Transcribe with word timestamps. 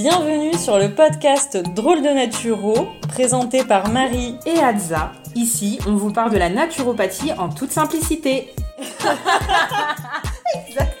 Bienvenue 0.00 0.54
sur 0.54 0.78
le 0.78 0.94
podcast 0.94 1.56
Drôle 1.74 2.02
de 2.02 2.08
Naturo, 2.08 2.86
présenté 3.08 3.64
par 3.64 3.88
Marie 3.88 4.36
et 4.46 4.60
Adza. 4.60 5.10
Ici, 5.34 5.80
on 5.88 5.96
vous 5.96 6.12
parle 6.12 6.30
de 6.30 6.38
la 6.38 6.48
naturopathie 6.48 7.32
en 7.32 7.48
toute 7.48 7.72
simplicité. 7.72 8.54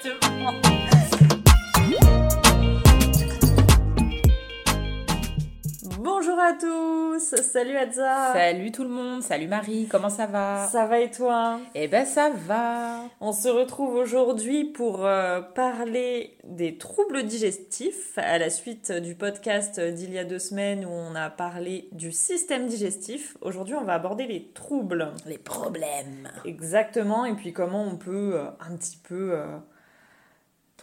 Bonjour 6.20 6.40
à 6.40 6.52
tous, 6.52 7.36
salut 7.42 7.76
Adza. 7.76 8.32
Salut 8.32 8.72
tout 8.72 8.82
le 8.82 8.88
monde, 8.88 9.22
salut 9.22 9.46
Marie, 9.46 9.86
comment 9.88 10.08
ça 10.08 10.26
va? 10.26 10.66
Ça 10.66 10.84
va 10.86 10.98
et 10.98 11.12
toi? 11.12 11.60
Eh 11.76 11.86
ben 11.86 12.04
ça 12.04 12.30
va. 12.30 13.04
On 13.20 13.30
se 13.30 13.46
retrouve 13.48 13.94
aujourd'hui 13.94 14.64
pour 14.64 15.06
euh, 15.06 15.40
parler 15.40 16.36
des 16.42 16.76
troubles 16.76 17.22
digestifs 17.22 18.18
à 18.18 18.36
la 18.38 18.50
suite 18.50 18.90
du 18.90 19.14
podcast 19.14 19.78
d'il 19.78 20.12
y 20.12 20.18
a 20.18 20.24
deux 20.24 20.40
semaines 20.40 20.84
où 20.84 20.90
on 20.90 21.14
a 21.14 21.30
parlé 21.30 21.88
du 21.92 22.10
système 22.10 22.66
digestif. 22.66 23.36
Aujourd'hui 23.40 23.76
on 23.76 23.84
va 23.84 23.94
aborder 23.94 24.26
les 24.26 24.50
troubles. 24.54 25.12
Les 25.24 25.38
problèmes. 25.38 26.28
Exactement, 26.44 27.26
et 27.26 27.34
puis 27.34 27.52
comment 27.52 27.84
on 27.84 27.96
peut 27.96 28.32
euh, 28.34 28.50
un 28.58 28.76
petit 28.76 28.98
peu... 29.08 29.34
euh, 29.34 29.56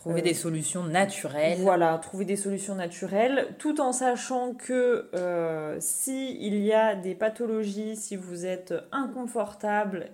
Trouver 0.06 0.22
des 0.22 0.36
solutions 0.36 0.84
naturelles. 0.84 1.58
Voilà, 1.62 1.98
trouver 1.98 2.26
des 2.26 2.36
solutions 2.36 2.76
naturelles, 2.76 3.48
tout 3.58 3.82
en 3.82 3.92
sachant 3.92 4.54
que 4.54 5.10
euh, 5.16 5.78
si 5.80 6.38
il 6.40 6.58
y 6.58 6.74
a 6.74 6.94
des 6.96 7.16
pathologies, 7.16 7.96
si 7.96 8.16
vous 8.16 8.46
êtes 8.46 8.74
inconfortable, 8.92 10.12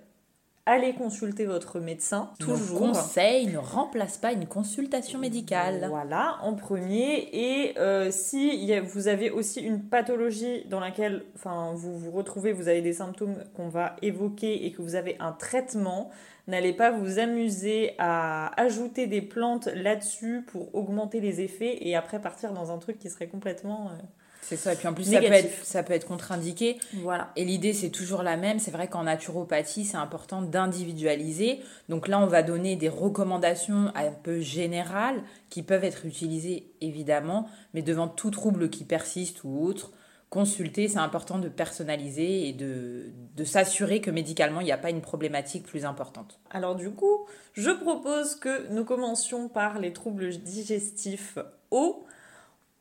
allez 0.64 0.94
consulter 0.94 1.44
votre 1.44 1.78
médecin. 1.78 2.30
Toujours. 2.38 2.78
conseils 2.78 3.48
ne 3.48 3.58
remplacent 3.58 4.16
pas 4.16 4.32
une 4.32 4.46
consultation 4.46 5.18
médicale. 5.18 5.84
Voilà, 5.90 6.36
en 6.42 6.54
premier. 6.54 7.28
Et 7.32 7.78
euh, 7.78 8.10
si 8.10 8.48
il 8.54 8.64
y 8.64 8.72
a- 8.72 8.80
vous 8.80 9.08
avez 9.08 9.30
aussi 9.30 9.60
une 9.60 9.82
pathologie 9.82 10.64
dans 10.70 10.80
laquelle 10.80 11.24
enfin, 11.34 11.72
vous 11.74 11.98
vous 11.98 12.12
retrouvez, 12.12 12.52
vous 12.52 12.68
avez 12.68 12.80
des 12.80 12.94
symptômes 12.94 13.36
qu'on 13.54 13.68
va 13.68 13.96
évoquer 14.02 14.64
et 14.64 14.72
que 14.72 14.80
vous 14.80 14.94
avez 14.94 15.16
un 15.20 15.32
traitement, 15.32 16.10
n'allez 16.48 16.72
pas 16.72 16.90
vous 16.90 17.18
amuser 17.18 17.94
à 17.98 18.60
ajouter 18.60 19.06
des 19.06 19.22
plantes 19.22 19.68
là-dessus 19.74 20.42
pour 20.46 20.74
augmenter 20.74 21.20
les 21.20 21.40
effets 21.40 21.78
et 21.86 21.94
après 21.96 22.20
partir 22.20 22.52
dans 22.52 22.72
un 22.72 22.78
truc 22.78 22.98
qui 22.98 23.10
serait 23.10 23.28
complètement... 23.28 23.90
euh, 23.90 24.02
C'est 24.42 24.56
ça, 24.56 24.72
et 24.72 24.76
puis 24.76 24.88
en 24.88 24.92
plus 24.92 25.04
ça 25.04 25.20
peut, 25.20 25.26
être, 25.26 25.64
ça 25.64 25.82
peut 25.84 25.92
être 25.92 26.06
contre-indiqué. 26.06 26.78
Voilà. 26.94 27.30
Et 27.36 27.44
l'idée, 27.44 27.72
c'est 27.72 27.90
toujours 27.90 28.24
la 28.24 28.36
même. 28.36 28.58
C'est 28.58 28.72
vrai 28.72 28.88
qu'en 28.88 29.04
naturopathie, 29.04 29.84
c'est 29.84 29.96
important 29.96 30.42
d'individualiser. 30.42 31.60
Donc 31.88 32.08
là, 32.08 32.18
on 32.18 32.26
va 32.26 32.42
donner 32.42 32.74
des 32.74 32.88
recommandations 32.88 33.92
un 33.94 34.10
peu 34.10 34.40
générales 34.40 35.22
qui 35.48 35.62
peuvent 35.62 35.84
être 35.84 36.06
utilisées, 36.06 36.66
évidemment, 36.80 37.48
mais 37.72 37.82
devant 37.82 38.08
tout 38.08 38.30
trouble 38.30 38.68
qui 38.68 38.84
persiste 38.84 39.44
ou 39.44 39.64
autre, 39.64 39.92
consulter, 40.32 40.88
c'est 40.88 40.98
important 40.98 41.38
de 41.38 41.50
personnaliser 41.50 42.48
et 42.48 42.54
de, 42.54 43.12
de 43.36 43.44
s'assurer 43.44 44.00
que 44.00 44.10
médicalement, 44.10 44.60
il 44.60 44.64
n'y 44.64 44.72
a 44.72 44.78
pas 44.78 44.88
une 44.88 45.02
problématique 45.02 45.66
plus 45.66 45.84
importante. 45.84 46.40
Alors 46.50 46.74
du 46.74 46.90
coup, 46.90 47.26
je 47.52 47.70
propose 47.70 48.36
que 48.36 48.66
nous 48.72 48.86
commencions 48.86 49.50
par 49.50 49.78
les 49.78 49.92
troubles 49.92 50.30
digestifs 50.30 51.36
hauts. 51.70 52.06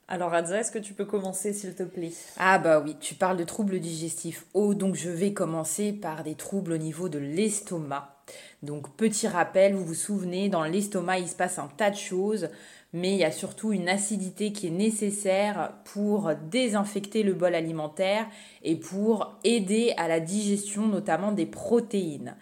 Alors 0.08 0.34
Adza, 0.34 0.62
est-ce 0.62 0.72
que 0.72 0.80
tu 0.80 0.94
peux 0.94 1.04
commencer 1.04 1.52
s'il 1.52 1.76
te 1.76 1.84
plaît? 1.84 2.14
Ah 2.38 2.58
bah 2.58 2.80
oui, 2.80 2.96
tu 3.02 3.16
parles 3.16 3.38
de 3.38 3.44
troubles 3.44 3.82
digestifs 3.82 4.46
hauts, 4.54 4.74
donc 4.74 4.96
je 4.96 5.10
vais 5.10 5.34
commencer 5.34 5.92
par 5.92 6.24
des 6.24 6.36
troubles 6.36 6.72
au 6.72 6.78
niveau 6.78 7.10
de 7.10 7.20
l'estomac. 7.20 8.16
Donc 8.64 8.96
petit 8.96 9.28
rappel, 9.28 9.74
vous 9.74 9.84
vous 9.84 9.94
souvenez, 9.94 10.48
dans 10.48 10.64
l'estomac, 10.64 11.20
il 11.20 11.28
se 11.28 11.36
passe 11.36 11.60
un 11.60 11.68
tas 11.76 11.90
de 11.90 11.98
choses, 11.98 12.48
mais 12.94 13.14
il 13.14 13.18
y 13.18 13.24
a 13.24 13.32
surtout 13.32 13.72
une 13.72 13.90
acidité 13.90 14.52
qui 14.52 14.68
est 14.68 14.72
nécessaire 14.72 15.74
pour 15.86 16.32
désinfecter 16.50 17.24
le 17.24 17.34
bol 17.34 17.56
alimentaire 17.56 18.28
et 18.64 18.76
pour 18.76 19.38
aider 19.44 19.94
à 19.98 20.08
la 20.08 20.20
digestion 20.20 20.88
notamment 20.88 21.32
des 21.32 21.46
protéines. 21.46 22.36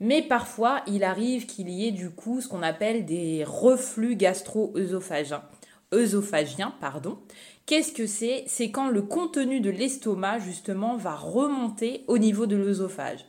Mais 0.00 0.22
parfois, 0.22 0.82
il 0.86 1.04
arrive 1.04 1.46
qu'il 1.46 1.70
y 1.70 1.86
ait 1.86 1.92
du 1.92 2.10
coup 2.10 2.40
ce 2.40 2.48
qu'on 2.48 2.62
appelle 2.62 3.06
des 3.06 3.44
reflux 3.44 4.16
gastro-œsophagiens. 4.16 5.42
œsophagiens, 5.94 6.74
pardon. 6.80 7.18
Qu'est-ce 7.66 7.92
que 7.92 8.06
c'est? 8.06 8.44
C'est 8.46 8.70
quand 8.70 8.88
le 8.88 9.00
contenu 9.00 9.60
de 9.60 9.70
l'estomac, 9.70 10.40
justement, 10.40 10.96
va 10.96 11.14
remonter 11.14 12.04
au 12.08 12.18
niveau 12.18 12.46
de 12.46 12.56
l'œsophage. 12.56 13.24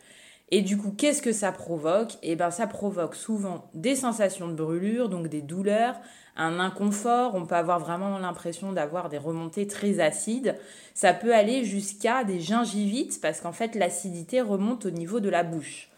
Et 0.51 0.61
du 0.61 0.77
coup, 0.77 0.91
qu'est-ce 0.91 1.21
que 1.21 1.31
ça 1.31 1.51
provoque? 1.51 2.17
Eh 2.21 2.35
bien, 2.35 2.51
ça 2.51 2.67
provoque 2.67 3.15
souvent 3.15 3.69
des 3.73 3.95
sensations 3.95 4.47
de 4.47 4.53
brûlure, 4.53 5.07
donc 5.07 5.27
des 5.27 5.41
douleurs, 5.41 5.95
un 6.35 6.59
inconfort. 6.59 7.35
On 7.35 7.45
peut 7.45 7.55
avoir 7.55 7.79
vraiment 7.79 8.17
l'impression 8.17 8.71
d'avoir 8.71 9.09
des 9.09 9.17
remontées 9.17 9.67
très 9.67 9.99
acides. 9.99 10.55
Ça 10.93 11.13
peut 11.13 11.33
aller 11.33 11.63
jusqu'à 11.63 12.23
des 12.23 12.39
gingivites, 12.39 13.21
parce 13.21 13.41
qu'en 13.41 13.53
fait, 13.53 13.75
l'acidité 13.75 14.41
remonte 14.41 14.85
au 14.85 14.91
niveau 14.91 15.19
de 15.19 15.29
la 15.29 15.43
bouche. 15.43 15.89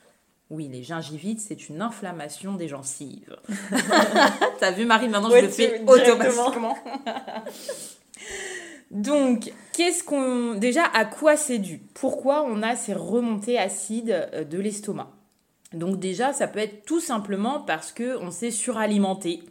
Oui, 0.49 0.69
les 0.71 0.81
gingivites, 0.81 1.41
c'est 1.41 1.67
une 1.67 1.81
inflammation 1.81 2.53
des 2.53 2.69
gencives. 2.69 3.35
T'as 4.59 4.71
vu, 4.71 4.85
Marie, 4.85 5.09
maintenant 5.09 5.29
Ouais, 5.29 5.41
je 5.41 5.45
le 5.45 5.51
fais 5.51 5.81
automatiquement. 5.85 6.77
Donc, 8.91 9.51
qu'est-ce 9.73 10.03
qu'on. 10.03 10.53
Déjà, 10.53 10.83
à 10.93 11.03
quoi 11.03 11.35
c'est 11.35 11.57
dû? 11.57 11.81
Pourquoi 11.93 12.43
on 12.43 12.63
a 12.63 12.77
ces 12.77 12.93
remontées 12.93 13.59
acides 13.59 14.29
euh, 14.33 14.45
de 14.45 14.57
l'estomac? 14.57 15.11
Donc, 15.73 15.99
déjà, 15.99 16.31
ça 16.31 16.47
peut 16.47 16.59
être 16.59 16.85
tout 16.85 17.01
simplement 17.01 17.59
parce 17.59 17.91
qu'on 17.91 18.31
s'est 18.31 18.51
suralimenté. 18.51 19.43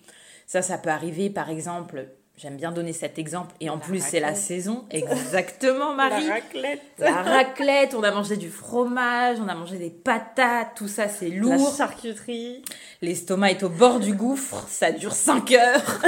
Ça, 0.46 0.62
ça 0.62 0.78
peut 0.78 0.90
arriver, 0.90 1.30
par 1.30 1.50
exemple. 1.50 2.06
J'aime 2.38 2.56
bien 2.58 2.70
donner 2.70 2.92
cet 2.92 3.18
exemple, 3.18 3.54
et 3.60 3.70
en 3.70 3.76
La 3.76 3.80
plus, 3.80 4.04
c'est 4.04 4.20
la 4.20 4.34
saison. 4.34 4.84
Exactement, 4.90 5.94
Marie. 5.94 6.26
La 6.26 6.34
raclette 6.34 6.82
La 6.98 7.22
raclette, 7.22 7.94
on 7.94 8.02
a 8.02 8.10
mangé 8.10 8.36
du 8.36 8.50
fromage, 8.50 9.38
on 9.42 9.48
a 9.48 9.54
mangé 9.54 9.78
des 9.78 9.88
patates, 9.88 10.72
tout 10.76 10.86
ça 10.86 11.08
c'est 11.08 11.30
La 11.30 11.36
lourd. 11.36 11.74
charcuterie 11.74 12.62
L'estomac 13.00 13.52
est 13.52 13.62
au 13.62 13.70
bord 13.70 14.00
du 14.00 14.12
gouffre, 14.12 14.66
ça 14.68 14.92
dure 14.92 15.14
5 15.14 15.50
heures. 15.52 16.02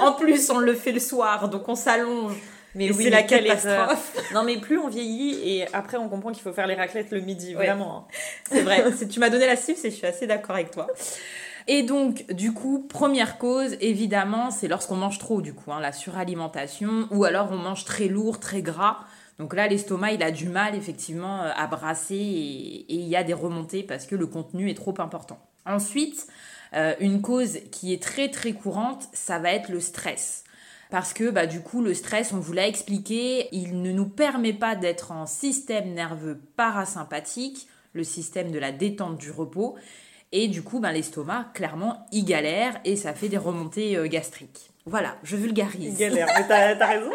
en 0.00 0.12
plus, 0.12 0.48
on 0.48 0.56
le 0.58 0.72
fait 0.74 0.92
le 0.92 1.00
soir, 1.00 1.50
donc 1.50 1.68
on 1.68 1.74
s'allonge. 1.74 2.32
Mais 2.74 2.86
Et 2.86 2.90
oui, 2.92 3.04
c'est 3.04 3.10
la 3.10 3.22
catastrophe. 3.22 4.16
Non 4.32 4.42
mais 4.42 4.56
plus 4.56 4.78
on 4.78 4.88
vieillit 4.88 5.38
et 5.48 5.66
après 5.74 5.96
on 5.98 6.08
comprend 6.08 6.32
qu'il 6.32 6.42
faut 6.42 6.52
faire 6.52 6.66
les 6.66 6.74
raclettes 6.74 7.10
le 7.12 7.20
midi, 7.20 7.54
Ouais. 7.54 7.66
vraiment. 7.66 8.08
hein. 8.10 8.14
C'est 8.50 8.62
vrai, 8.62 8.82
tu 9.08 9.20
m'as 9.20 9.28
donné 9.30 9.46
la 9.46 9.54
cible 9.56 9.78
et 9.84 9.90
je 9.90 9.94
suis 9.96 10.06
assez 10.06 10.26
d'accord 10.26 10.56
avec 10.56 10.70
toi. 10.72 10.88
Et 11.66 11.82
donc, 11.82 12.30
du 12.32 12.52
coup, 12.52 12.86
première 12.86 13.38
cause, 13.38 13.76
évidemment, 13.80 14.50
c'est 14.50 14.68
lorsqu'on 14.68 14.96
mange 14.96 15.18
trop, 15.18 15.40
du 15.40 15.54
coup, 15.54 15.72
hein, 15.72 15.80
la 15.80 15.92
suralimentation, 15.92 17.08
ou 17.10 17.24
alors 17.24 17.48
on 17.52 17.56
mange 17.56 17.84
très 17.84 18.08
lourd, 18.08 18.38
très 18.38 18.60
gras. 18.60 18.98
Donc 19.38 19.54
là, 19.54 19.66
l'estomac, 19.66 20.12
il 20.12 20.22
a 20.22 20.30
du 20.30 20.48
mal, 20.48 20.74
effectivement, 20.74 21.42
euh, 21.42 21.50
à 21.56 21.66
brasser 21.66 22.14
et 22.14 22.94
il 22.94 23.08
y 23.08 23.16
a 23.16 23.24
des 23.24 23.34
remontées 23.34 23.82
parce 23.82 24.06
que 24.06 24.14
le 24.14 24.26
contenu 24.26 24.70
est 24.70 24.74
trop 24.74 24.94
important. 24.98 25.38
Ensuite, 25.66 26.26
euh, 26.74 26.94
une 27.00 27.22
cause 27.22 27.58
qui 27.72 27.92
est 27.92 28.02
très, 28.02 28.28
très 28.30 28.52
courante, 28.52 29.08
ça 29.12 29.38
va 29.38 29.52
être 29.52 29.70
le 29.70 29.80
stress. 29.80 30.44
Parce 30.90 31.12
que 31.12 31.30
bah, 31.30 31.46
du 31.46 31.60
coup, 31.60 31.82
le 31.82 31.94
stress, 31.94 32.32
on 32.32 32.38
vous 32.38 32.52
l'a 32.52 32.68
expliqué, 32.68 33.48
il 33.52 33.82
ne 33.82 33.90
nous 33.90 34.08
permet 34.08 34.52
pas 34.52 34.76
d'être 34.76 35.12
en 35.12 35.26
système 35.26 35.94
nerveux 35.94 36.40
parasympathique, 36.56 37.68
le 37.94 38.04
système 38.04 38.50
de 38.50 38.58
la 38.58 38.70
détente 38.70 39.16
du 39.16 39.30
repos. 39.30 39.76
Et 40.36 40.48
du 40.48 40.62
coup, 40.62 40.80
ben, 40.80 40.90
l'estomac, 40.90 41.46
clairement, 41.54 42.08
il 42.10 42.24
galère 42.24 42.80
et 42.84 42.96
ça 42.96 43.14
fait 43.14 43.28
des 43.28 43.38
remontées 43.38 43.96
euh, 43.96 44.08
gastriques. 44.08 44.72
Voilà, 44.84 45.14
je 45.22 45.36
vulgarise. 45.36 45.96
Galère, 45.96 46.26
mais 46.36 46.44
t'as 46.48 46.74
t'as 46.74 46.86
raison. 46.86 47.12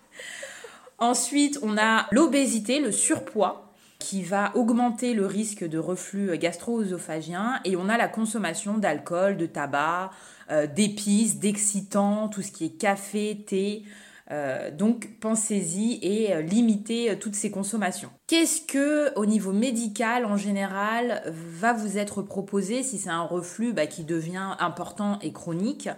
Ensuite, 0.98 1.60
on 1.62 1.78
a 1.78 2.08
l'obésité, 2.10 2.80
le 2.80 2.90
surpoids, 2.90 3.70
qui 4.00 4.24
va 4.24 4.50
augmenter 4.56 5.14
le 5.14 5.24
risque 5.24 5.64
de 5.64 5.78
reflux 5.78 6.36
gastro-œsophagien. 6.36 7.60
Et 7.64 7.76
on 7.76 7.88
a 7.88 7.96
la 7.96 8.08
consommation 8.08 8.76
d'alcool, 8.76 9.36
de 9.36 9.46
tabac, 9.46 10.10
euh, 10.50 10.66
d'épices, 10.66 11.38
d'excitants, 11.38 12.26
tout 12.28 12.42
ce 12.42 12.50
qui 12.50 12.64
est 12.64 12.76
café, 12.76 13.44
thé. 13.46 13.84
Euh, 14.32 14.72
donc 14.72 15.10
pensez-y 15.20 16.00
et 16.02 16.34
euh, 16.34 16.42
limitez 16.42 17.10
euh, 17.10 17.16
toutes 17.16 17.36
ces 17.36 17.52
consommations. 17.52 18.10
Qu'est-ce 18.26 18.60
que 18.60 19.16
au 19.16 19.24
niveau 19.24 19.52
médical 19.52 20.24
en 20.24 20.36
général 20.36 21.22
va 21.26 21.72
vous 21.72 21.96
être 21.96 22.22
proposé 22.22 22.82
si 22.82 22.98
c'est 22.98 23.10
un 23.10 23.22
reflux 23.22 23.72
bah, 23.72 23.86
qui 23.86 24.02
devient 24.02 24.56
important 24.58 25.20
et 25.22 25.32
chronique? 25.32 25.88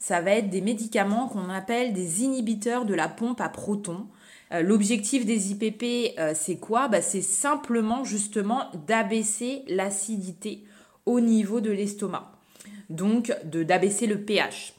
Ça 0.00 0.20
va 0.20 0.32
être 0.32 0.50
des 0.50 0.60
médicaments 0.60 1.28
qu'on 1.28 1.50
appelle 1.50 1.92
des 1.92 2.24
inhibiteurs 2.24 2.84
de 2.84 2.94
la 2.94 3.08
pompe 3.08 3.40
à 3.40 3.48
protons. 3.48 4.06
L'objectif 4.50 5.26
des 5.26 5.50
IPP, 5.50 6.18
c'est 6.34 6.56
quoi? 6.56 6.86
Bah, 6.86 7.02
C'est 7.02 7.20
simplement 7.20 8.04
justement 8.04 8.70
d'abaisser 8.86 9.64
l'acidité 9.68 10.64
au 11.04 11.20
niveau 11.20 11.60
de 11.60 11.72
l'estomac. 11.72 12.30
Donc 12.90 13.36
d'abaisser 13.44 14.06
le 14.06 14.20
pH. 14.20 14.72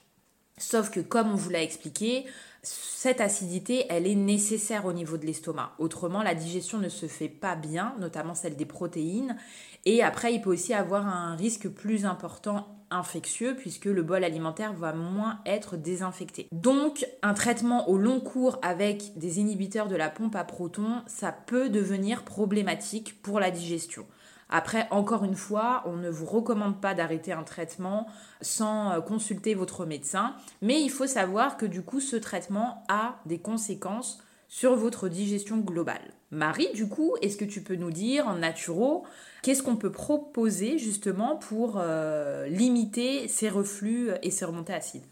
Sauf 0.57 0.89
que 0.89 1.01
comme 1.01 1.31
on 1.31 1.35
vous 1.35 1.49
l'a 1.49 1.61
expliqué, 1.61 2.25
cette 2.61 3.21
acidité, 3.21 3.85
elle 3.89 4.07
est 4.07 4.15
nécessaire 4.15 4.85
au 4.85 4.93
niveau 4.93 5.17
de 5.17 5.25
l'estomac. 5.25 5.73
Autrement, 5.79 6.23
la 6.23 6.35
digestion 6.35 6.77
ne 6.77 6.89
se 6.89 7.05
fait 7.05 7.29
pas 7.29 7.55
bien, 7.55 7.95
notamment 7.99 8.35
celle 8.35 8.55
des 8.55 8.65
protéines. 8.65 9.37
Et 9.85 10.03
après, 10.03 10.33
il 10.33 10.41
peut 10.41 10.51
aussi 10.51 10.73
avoir 10.73 11.07
un 11.07 11.35
risque 11.35 11.69
plus 11.69 12.05
important 12.05 12.67
infectieux 12.91 13.55
puisque 13.55 13.85
le 13.85 14.03
bol 14.03 14.23
alimentaire 14.23 14.73
va 14.73 14.93
moins 14.93 15.39
être 15.45 15.77
désinfecté. 15.77 16.47
Donc 16.51 17.05
un 17.21 17.33
traitement 17.33 17.87
au 17.89 17.97
long 17.97 18.19
cours 18.19 18.59
avec 18.61 19.17
des 19.17 19.39
inhibiteurs 19.39 19.87
de 19.87 19.95
la 19.95 20.09
pompe 20.09 20.35
à 20.35 20.43
protons, 20.43 21.03
ça 21.07 21.31
peut 21.31 21.69
devenir 21.69 22.23
problématique 22.23 23.21
pour 23.21 23.39
la 23.39 23.51
digestion. 23.51 24.05
Après, 24.49 24.87
encore 24.89 25.23
une 25.23 25.35
fois, 25.35 25.83
on 25.85 25.95
ne 25.95 26.09
vous 26.09 26.25
recommande 26.25 26.81
pas 26.81 26.95
d'arrêter 26.95 27.31
un 27.31 27.43
traitement 27.43 28.07
sans 28.41 28.91
euh, 28.91 29.01
consulter 29.01 29.53
votre 29.53 29.85
médecin, 29.85 30.33
mais 30.61 30.81
il 30.81 30.89
faut 30.89 31.07
savoir 31.07 31.57
que 31.57 31.65
du 31.65 31.83
coup, 31.83 31.99
ce 31.99 32.15
traitement 32.15 32.83
a 32.87 33.19
des 33.25 33.39
conséquences 33.39 34.23
sur 34.47 34.75
votre 34.75 35.07
digestion 35.07 35.57
globale. 35.57 36.01
Marie, 36.31 36.69
du 36.73 36.87
coup, 36.87 37.15
est-ce 37.21 37.37
que 37.37 37.45
tu 37.45 37.61
peux 37.61 37.75
nous 37.75 37.91
dire 37.91 38.27
en 38.27 38.35
naturo, 38.35 39.05
qu'est-ce 39.43 39.61
qu'on 39.61 39.75
peut 39.75 39.91
proposer 39.91 40.79
justement 40.79 41.35
pour 41.35 41.77
euh, 41.77 42.47
limiter 42.47 43.27
ces 43.27 43.49
reflux 43.49 44.09
et 44.23 44.31
ces 44.31 44.45
remontées 44.45 44.73
acides? 44.73 45.05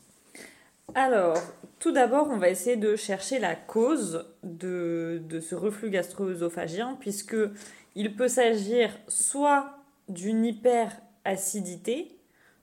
Alors, 0.96 1.38
tout 1.80 1.92
d'abord, 1.92 2.28
on 2.30 2.38
va 2.38 2.50
essayer 2.50 2.76
de 2.76 2.96
chercher 2.96 3.40
la 3.40 3.56
cause 3.56 4.26
de, 4.44 5.22
ce 5.42 5.54
reflux 5.54 5.90
gastro-œsophagien, 5.90 6.98
puisque 7.00 7.36
il 7.96 8.16
peut 8.16 8.28
s'agir 8.28 8.98
soit 9.08 9.78
d'une 10.10 10.46
hyperacidité, 10.46 12.18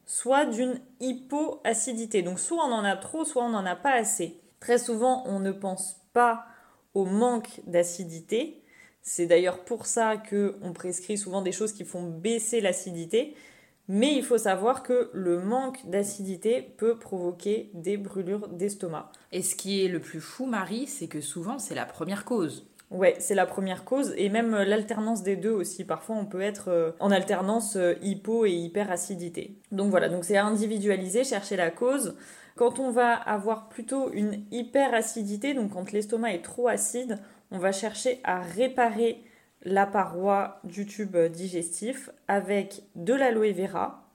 soit 0.06 0.46
d'une 0.46 0.80
hypoacidité. 1.00 2.22
Donc 2.22 2.40
soit 2.40 2.64
on 2.64 2.72
en 2.72 2.84
a 2.84 2.96
trop, 2.96 3.24
soit 3.24 3.44
on 3.44 3.50
n'en 3.50 3.66
a 3.66 3.76
pas 3.76 3.92
assez. 3.92 4.40
Très 4.58 4.78
souvent, 4.78 5.22
on 5.26 5.38
ne 5.38 5.52
pense 5.52 6.00
pas 6.12 6.46
au 6.94 7.04
manque 7.04 7.60
d'acidité. 7.66 8.62
C'est 9.02 9.26
d'ailleurs 9.26 9.64
pour 9.64 9.86
ça 9.86 10.16
qu'on 10.16 10.72
prescrit 10.72 11.18
souvent 11.18 11.42
des 11.42 11.52
choses 11.52 11.72
qui 11.72 11.84
font 11.84 12.04
baisser 12.04 12.60
l'acidité. 12.60 13.36
Mais 13.88 14.14
il 14.14 14.24
faut 14.24 14.38
savoir 14.38 14.82
que 14.82 15.10
le 15.12 15.40
manque 15.40 15.86
d'acidité 15.86 16.62
peut 16.62 16.96
provoquer 16.96 17.70
des 17.74 17.96
brûlures 17.96 18.48
d'estomac. 18.48 19.12
Et 19.30 19.42
ce 19.42 19.54
qui 19.54 19.84
est 19.84 19.88
le 19.88 20.00
plus 20.00 20.20
fou, 20.20 20.46
Marie, 20.46 20.86
c'est 20.86 21.08
que 21.08 21.20
souvent 21.20 21.58
c'est 21.58 21.74
la 21.74 21.84
première 21.84 22.24
cause. 22.24 22.66
Ouais, 22.90 23.16
c'est 23.18 23.34
la 23.34 23.46
première 23.46 23.84
cause 23.84 24.14
et 24.16 24.28
même 24.28 24.54
euh, 24.54 24.64
l'alternance 24.64 25.22
des 25.22 25.36
deux 25.36 25.50
aussi. 25.50 25.84
Parfois, 25.84 26.16
on 26.16 26.26
peut 26.26 26.40
être 26.40 26.68
euh, 26.68 26.92
en 27.00 27.10
alternance 27.10 27.76
euh, 27.76 27.94
hypo 28.02 28.46
et 28.46 28.52
hyperacidité. 28.52 29.56
Donc 29.72 29.90
voilà, 29.90 30.08
donc 30.08 30.24
c'est 30.24 30.36
individualiser, 30.36 31.24
chercher 31.24 31.56
la 31.56 31.70
cause. 31.70 32.14
Quand 32.56 32.78
on 32.78 32.90
va 32.90 33.14
avoir 33.14 33.68
plutôt 33.68 34.12
une 34.12 34.44
hyperacidité, 34.52 35.54
donc 35.54 35.72
quand 35.72 35.90
l'estomac 35.90 36.34
est 36.34 36.44
trop 36.44 36.68
acide, 36.68 37.18
on 37.50 37.58
va 37.58 37.72
chercher 37.72 38.20
à 38.22 38.40
réparer 38.40 39.24
la 39.64 39.86
paroi 39.86 40.60
du 40.64 40.86
tube 40.86 41.16
digestif 41.16 42.10
avec 42.28 42.82
de 42.94 43.14
l'aloe 43.14 43.52
vera. 43.52 44.08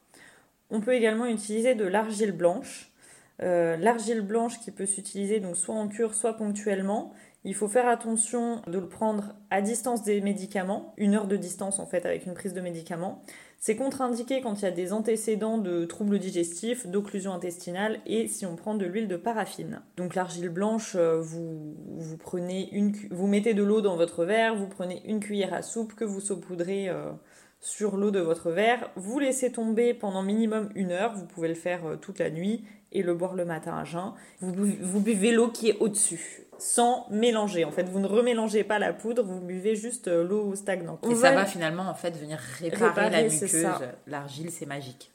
On 0.69 0.81
peut 0.81 0.94
également 0.94 1.25
utiliser 1.25 1.75
de 1.75 1.86
l'argile 1.86 2.31
blanche. 2.31 2.92
l'argile 3.40 4.22
blanche 4.22 4.60
qui 4.60 4.72
peut 4.72 4.86
s'utiliser 4.86 5.40
donc 5.40 5.56
soit 5.56 5.75
en 5.75 5.88
cure, 5.88 6.13
soit 6.13 6.34
ponctuellement 6.34 7.13
il 7.44 7.56
faut 7.56 7.68
faire 7.68 7.88
attention 7.88 8.62
de 8.68 8.80
le 8.80 8.88
prendre 8.88 9.33
à 9.50 9.62
distance 9.62 10.03
des 10.03 10.19
médicaments, 10.21 10.94
une 10.97 11.15
heure 11.15 11.27
de 11.27 11.38
distance 11.38 11.80
en 11.80 11.86
fait 11.86 12.06
avec 12.06 12.25
une 12.25 12.33
prise 12.33 12.53
de 12.53 12.62
médicaments. 12.62 13.24
C'est 13.62 13.75
contre-indiqué 13.75 14.39
quand 14.41 14.62
il 14.62 14.63
y 14.63 14.68
a 14.68 14.71
des 14.71 14.94
antécédents 14.94 15.57
de 15.57 15.83
troubles 15.83 16.19
digestifs, 16.19 16.88
d'occlusion 16.88 17.33
intestinale 17.33 18.00
et 18.06 18.27
si 18.27 18.45
on 18.45 18.56
prend 18.56 18.74
de 18.74 18.86
l'huile 18.86 19.09
de 19.09 19.18
paraffine. 19.18 19.81
Donc 19.97 20.15
l'argile 20.15 20.50
blanche, 20.50 20.95
euh, 20.95 21.19
vous, 21.19 21.75
vous, 21.97 22.18
prenez 22.18 22.69
une, 22.71 22.94
vous 23.12 23.27
mettez 23.27 23.53
de 23.53 23.63
l'eau 23.63 23.81
dans 23.81 23.97
votre 23.97 24.24
verre, 24.24 24.56
vous 24.56 24.68
prenez 24.68 25.01
une 25.06 25.19
cuillère 25.19 25.53
à 25.53 25.62
soupe 25.62 25.94
que 25.94 26.06
vous 26.06 26.21
saupoudrez 26.21 26.88
euh, 26.88 27.12
sur 27.61 27.97
l'eau 27.97 28.11
de 28.11 28.19
votre 28.19 28.51
verre, 28.51 28.89
vous 28.95 29.19
laissez 29.19 29.51
tomber 29.51 29.94
pendant 29.94 30.23
minimum 30.23 30.69
une 30.75 30.91
heure, 30.91 31.13
vous 31.13 31.25
pouvez 31.25 31.47
le 31.47 31.56
faire 31.56 31.85
euh, 31.85 31.95
toute 31.97 32.19
la 32.19 32.29
nuit 32.29 32.63
et 32.91 33.03
le 33.03 33.13
boire 33.13 33.35
le 33.35 33.45
matin 33.45 33.77
à 33.77 33.83
jeun. 33.83 34.13
vous 34.41 35.00
buvez 35.00 35.31
l'eau 35.31 35.50
qui 35.50 35.69
est 35.69 35.77
au-dessus 35.79 36.50
sans 36.59 37.07
mélanger. 37.09 37.65
En 37.65 37.71
fait, 37.71 37.89
vous 37.89 38.00
ne 38.00 38.07
remélangez 38.07 38.63
pas 38.63 38.79
la 38.79 38.94
poudre, 38.94 39.23
vous 39.23 39.39
buvez 39.39 39.75
juste 39.75 40.07
euh, 40.07 40.23
l'eau 40.23 40.56
stagnante. 40.56 41.06
Et 41.09 41.15
ça 41.15 41.31
va 41.31 41.45
finalement 41.45 41.83
en 41.83 41.94
fait 41.94 42.11
venir 42.11 42.38
réparer, 42.59 43.09
la 43.09 43.23
muqueuse. 43.23 43.65
L'argile, 44.07 44.51
c'est 44.51 44.65
magique. 44.65 45.12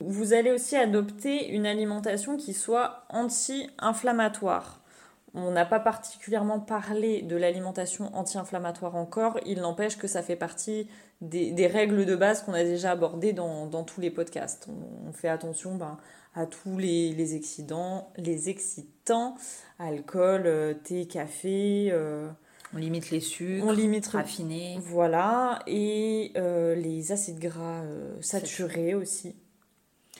Vous 0.00 0.32
allez 0.32 0.52
aussi 0.52 0.76
adopter 0.76 1.48
une 1.48 1.66
alimentation 1.66 2.36
qui 2.36 2.52
soit 2.52 3.04
anti-inflammatoire. 3.08 4.80
On 5.34 5.50
n'a 5.50 5.66
pas 5.66 5.80
particulièrement 5.80 6.58
parlé 6.58 7.22
de 7.22 7.36
l'alimentation 7.36 8.10
anti-inflammatoire 8.14 8.96
encore, 8.96 9.38
il 9.44 9.60
n'empêche 9.60 9.98
que 9.98 10.06
ça 10.06 10.22
fait 10.22 10.36
partie 10.36 10.88
des, 11.20 11.66
règles 11.66 12.06
de 12.06 12.16
base 12.16 12.42
qu'on 12.42 12.54
a 12.54 12.64
déjà 12.64 12.92
abordées 12.92 13.32
dans, 13.32 13.84
tous 13.84 14.00
les 14.00 14.10
podcasts. 14.10 14.68
On, 15.06 15.12
fait 15.12 15.28
attention 15.28 15.74
ben, 15.74 15.98
à 16.34 16.46
tous 16.46 16.78
les, 16.78 17.12
les 17.12 17.34
excitants, 17.34 18.10
les 18.16 18.48
excitants, 18.48 19.34
alcool, 19.78 20.42
euh, 20.46 20.74
thé, 20.74 21.06
café. 21.06 21.88
Euh, 21.92 22.28
on 22.74 22.78
limite 22.78 23.10
les 23.10 23.20
sucres, 23.20 23.66
on 23.66 23.72
limite 23.72 24.06
raffinés. 24.08 24.78
Voilà, 24.82 25.60
et 25.66 26.32
euh, 26.36 26.74
les 26.74 27.12
acides 27.12 27.38
gras 27.38 27.82
saturés 28.20 28.94
aussi. 28.94 29.36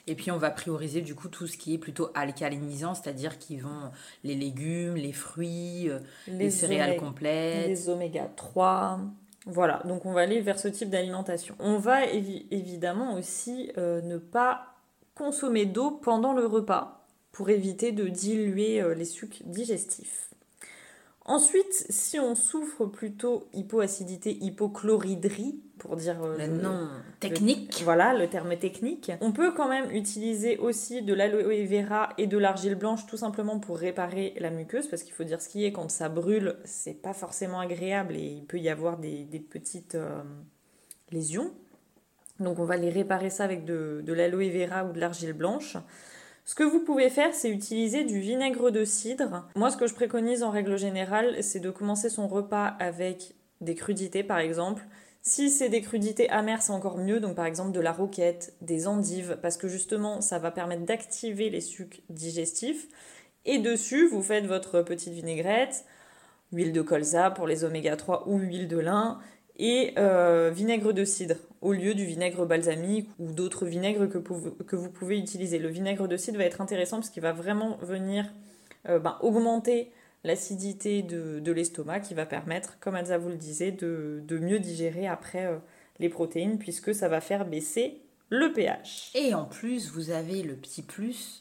Et 0.08 0.14
puis 0.14 0.30
on 0.30 0.38
va 0.38 0.50
prioriser 0.50 1.00
du 1.00 1.14
coup 1.14 1.28
tout 1.28 1.46
ce 1.46 1.56
qui 1.56 1.74
est 1.74 1.78
plutôt 1.78 2.10
alcalinisant, 2.14 2.94
c'est-à-dire 2.94 3.38
qui 3.38 3.58
vont 3.58 3.90
les 4.24 4.34
légumes, 4.34 4.96
les 4.96 5.12
fruits, 5.12 5.90
les, 6.26 6.50
céréales 6.50 6.96
complètes. 6.96 7.68
Les 7.68 7.88
oméga 7.88 8.28
3. 8.36 9.00
Voilà, 9.46 9.82
donc 9.84 10.04
on 10.04 10.12
va 10.12 10.22
aller 10.22 10.40
vers 10.40 10.58
ce 10.58 10.68
type 10.68 10.90
d'alimentation. 10.90 11.54
On 11.58 11.78
va 11.78 12.06
évidemment 12.06 13.14
aussi 13.14 13.70
ne 13.76 14.18
pas 14.18 14.74
consommer 15.14 15.66
d'eau 15.66 15.90
pendant 15.90 16.32
le 16.32 16.46
repas 16.46 16.98
pour 17.38 17.50
éviter 17.50 17.92
de 17.92 18.08
diluer 18.08 18.80
euh, 18.80 18.94
les 18.94 19.04
sucs 19.04 19.42
digestifs. 19.46 20.27
Ensuite, 21.28 21.86
si 21.90 22.18
on 22.18 22.34
souffre 22.34 22.86
plutôt 22.86 23.48
hypoacidité, 23.52 24.38
hypochloridrie, 24.40 25.60
pour 25.78 25.94
dire 25.96 26.24
euh, 26.24 26.38
le 26.38 26.46
nom 26.46 26.88
technique, 27.20 27.82
voilà 27.84 28.14
le 28.14 28.28
terme 28.28 28.56
technique, 28.56 29.12
on 29.20 29.30
peut 29.30 29.52
quand 29.52 29.68
même 29.68 29.90
utiliser 29.90 30.56
aussi 30.56 31.02
de 31.02 31.12
l'aloe 31.12 31.66
vera 31.66 32.08
et 32.16 32.26
de 32.26 32.38
l'argile 32.38 32.76
blanche 32.76 33.06
tout 33.06 33.18
simplement 33.18 33.60
pour 33.60 33.76
réparer 33.76 34.34
la 34.40 34.48
muqueuse, 34.48 34.88
parce 34.88 35.02
qu'il 35.02 35.12
faut 35.12 35.22
dire 35.22 35.42
ce 35.42 35.50
qui 35.50 35.66
est 35.66 35.70
quand 35.72 35.90
ça 35.90 36.08
brûle, 36.08 36.56
c'est 36.64 37.00
pas 37.00 37.12
forcément 37.12 37.60
agréable 37.60 38.16
et 38.16 38.24
il 38.24 38.46
peut 38.46 38.58
y 38.58 38.70
avoir 38.70 38.96
des, 38.96 39.26
petites 39.50 39.96
euh, 39.96 40.22
lésions. 41.12 41.52
Donc 42.40 42.58
on 42.58 42.64
va 42.64 42.78
les 42.78 42.90
réparer 42.90 43.28
ça 43.28 43.44
avec 43.44 43.66
de, 43.66 44.02
l'aloe 44.06 44.48
vera 44.48 44.86
ou 44.86 44.92
de 44.92 44.98
l'argile 44.98 45.34
blanche. 45.34 45.76
Ce 46.48 46.54
que 46.54 46.64
vous 46.64 46.80
pouvez 46.80 47.10
faire, 47.10 47.34
c'est 47.34 47.50
utiliser 47.50 48.04
du 48.04 48.20
vinaigre 48.20 48.70
de 48.70 48.82
cidre. 48.82 49.46
Moi, 49.54 49.70
ce 49.70 49.76
que 49.76 49.86
je 49.86 49.92
préconise 49.92 50.42
en 50.42 50.48
règle 50.48 50.78
générale, 50.78 51.42
c'est 51.42 51.60
de 51.60 51.68
commencer 51.68 52.08
son 52.08 52.26
repas 52.26 52.68
avec 52.78 53.34
des 53.60 53.74
crudités, 53.74 54.22
par 54.22 54.38
exemple. 54.38 54.82
Si 55.20 55.50
c'est 55.50 55.68
des 55.68 55.82
crudités 55.82 56.30
amères, 56.30 56.62
c'est 56.62 56.72
encore 56.72 56.96
mieux. 56.96 57.20
Donc, 57.20 57.34
par 57.34 57.44
exemple, 57.44 57.72
de 57.72 57.80
la 57.80 57.92
roquette, 57.92 58.54
des 58.62 58.88
endives, 58.88 59.38
parce 59.42 59.58
que 59.58 59.68
justement, 59.68 60.22
ça 60.22 60.38
va 60.38 60.50
permettre 60.50 60.86
d'activer 60.86 61.50
les 61.50 61.60
sucs 61.60 62.02
digestifs. 62.08 62.88
Et 63.44 63.58
dessus, 63.58 64.08
vous 64.08 64.22
faites 64.22 64.46
votre 64.46 64.80
petite 64.80 65.12
vinaigrette, 65.12 65.84
huile 66.52 66.72
de 66.72 66.80
colza 66.80 67.30
pour 67.30 67.46
les 67.46 67.64
oméga 67.64 67.94
3 67.94 68.26
ou 68.26 68.38
huile 68.38 68.68
de 68.68 68.78
lin, 68.78 69.18
et 69.58 69.92
euh, 69.98 70.50
vinaigre 70.54 70.92
de 70.92 71.04
cidre 71.04 71.36
au 71.60 71.72
lieu 71.72 71.94
du 71.94 72.04
vinaigre 72.04 72.46
balsamique 72.46 73.08
ou 73.18 73.32
d'autres 73.32 73.66
vinaigres 73.66 74.06
que, 74.06 74.76
vous 74.76 74.90
pouvez 74.90 75.18
utiliser. 75.18 75.58
Le 75.58 75.68
vinaigre 75.68 76.06
de 76.06 76.16
cidre 76.16 76.38
va 76.38 76.44
être 76.44 76.60
intéressant 76.60 76.96
parce 76.98 77.10
qu'il 77.10 77.22
va 77.22 77.32
vraiment 77.32 77.76
venir 77.82 78.26
euh, 78.88 78.98
ben, 79.00 79.18
augmenter 79.20 79.90
l'acidité 80.24 81.02
de, 81.02 81.52
l'estomac 81.52 82.00
qui 82.00 82.14
va 82.14 82.26
permettre, 82.26 82.78
comme 82.80 82.96
Elsa 82.96 83.18
vous 83.18 83.30
le 83.30 83.36
disait, 83.36 83.72
de, 83.72 84.22
mieux 84.30 84.60
digérer 84.60 85.06
après 85.06 85.46
euh, 85.46 85.56
les 85.98 86.08
protéines 86.08 86.58
puisque 86.58 86.94
ça 86.94 87.08
va 87.08 87.20
faire 87.20 87.44
baisser 87.44 88.00
le 88.30 88.52
pH. 88.52 89.10
Et 89.14 89.34
en 89.34 89.44
plus, 89.44 89.90
vous 89.90 90.10
avez 90.10 90.42
le 90.42 90.54
petit 90.54 90.82
plus, 90.82 91.40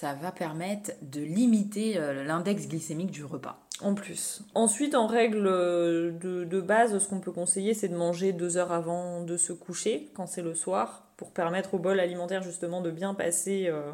ça 0.00 0.14
va 0.14 0.30
permettre 0.30 0.92
de 1.02 1.20
limiter 1.20 1.94
l'index 2.24 2.68
glycémique 2.68 3.10
du 3.10 3.24
repas. 3.24 3.58
En 3.80 3.94
plus. 3.94 4.42
Ensuite, 4.54 4.94
en 4.94 5.06
règle 5.06 5.44
de, 5.44 6.60
base, 6.60 6.98
ce 6.98 7.08
qu'on 7.08 7.20
peut 7.20 7.32
conseiller, 7.32 7.74
c'est 7.74 7.88
de 7.88 7.96
manger 7.96 8.32
deux 8.32 8.56
heures 8.56 8.72
avant 8.72 9.22
de 9.22 9.36
se 9.36 9.52
coucher, 9.52 10.10
quand 10.14 10.26
c'est 10.26 10.42
le 10.42 10.54
soir, 10.54 11.04
pour 11.16 11.32
permettre 11.32 11.74
au 11.74 11.78
bol 11.78 11.98
alimentaire 11.98 12.42
justement 12.42 12.80
de 12.80 12.90
bien 12.90 13.14
passer, 13.14 13.66
euh, 13.68 13.90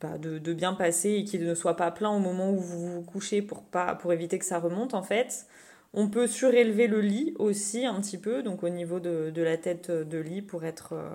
bah, 0.00 0.18
de, 0.18 0.52
bien 0.52 0.74
passer 0.74 1.10
et 1.10 1.24
qu'il 1.24 1.44
ne 1.44 1.54
soit 1.54 1.76
pas 1.76 1.90
plein 1.90 2.10
au 2.10 2.18
moment 2.18 2.50
où 2.50 2.58
vous 2.58 2.94
vous 2.94 3.02
couchez 3.02 3.42
pour, 3.42 3.62
pas, 3.62 3.94
pour 3.94 4.12
éviter 4.12 4.38
que 4.38 4.44
ça 4.44 4.58
remonte 4.58 4.94
en 4.94 5.02
fait. 5.02 5.46
On 5.94 6.08
peut 6.08 6.26
surélever 6.26 6.88
le 6.88 7.00
lit 7.00 7.34
aussi 7.38 7.86
un 7.86 8.00
petit 8.00 8.18
peu, 8.18 8.42
donc 8.42 8.62
au 8.62 8.68
niveau 8.68 9.00
de, 9.00 9.32
la 9.36 9.56
tête 9.56 9.90
de 9.90 10.18
lit 10.18 10.42
pour 10.42 10.64
être, 10.64 10.94
euh, 10.94 11.08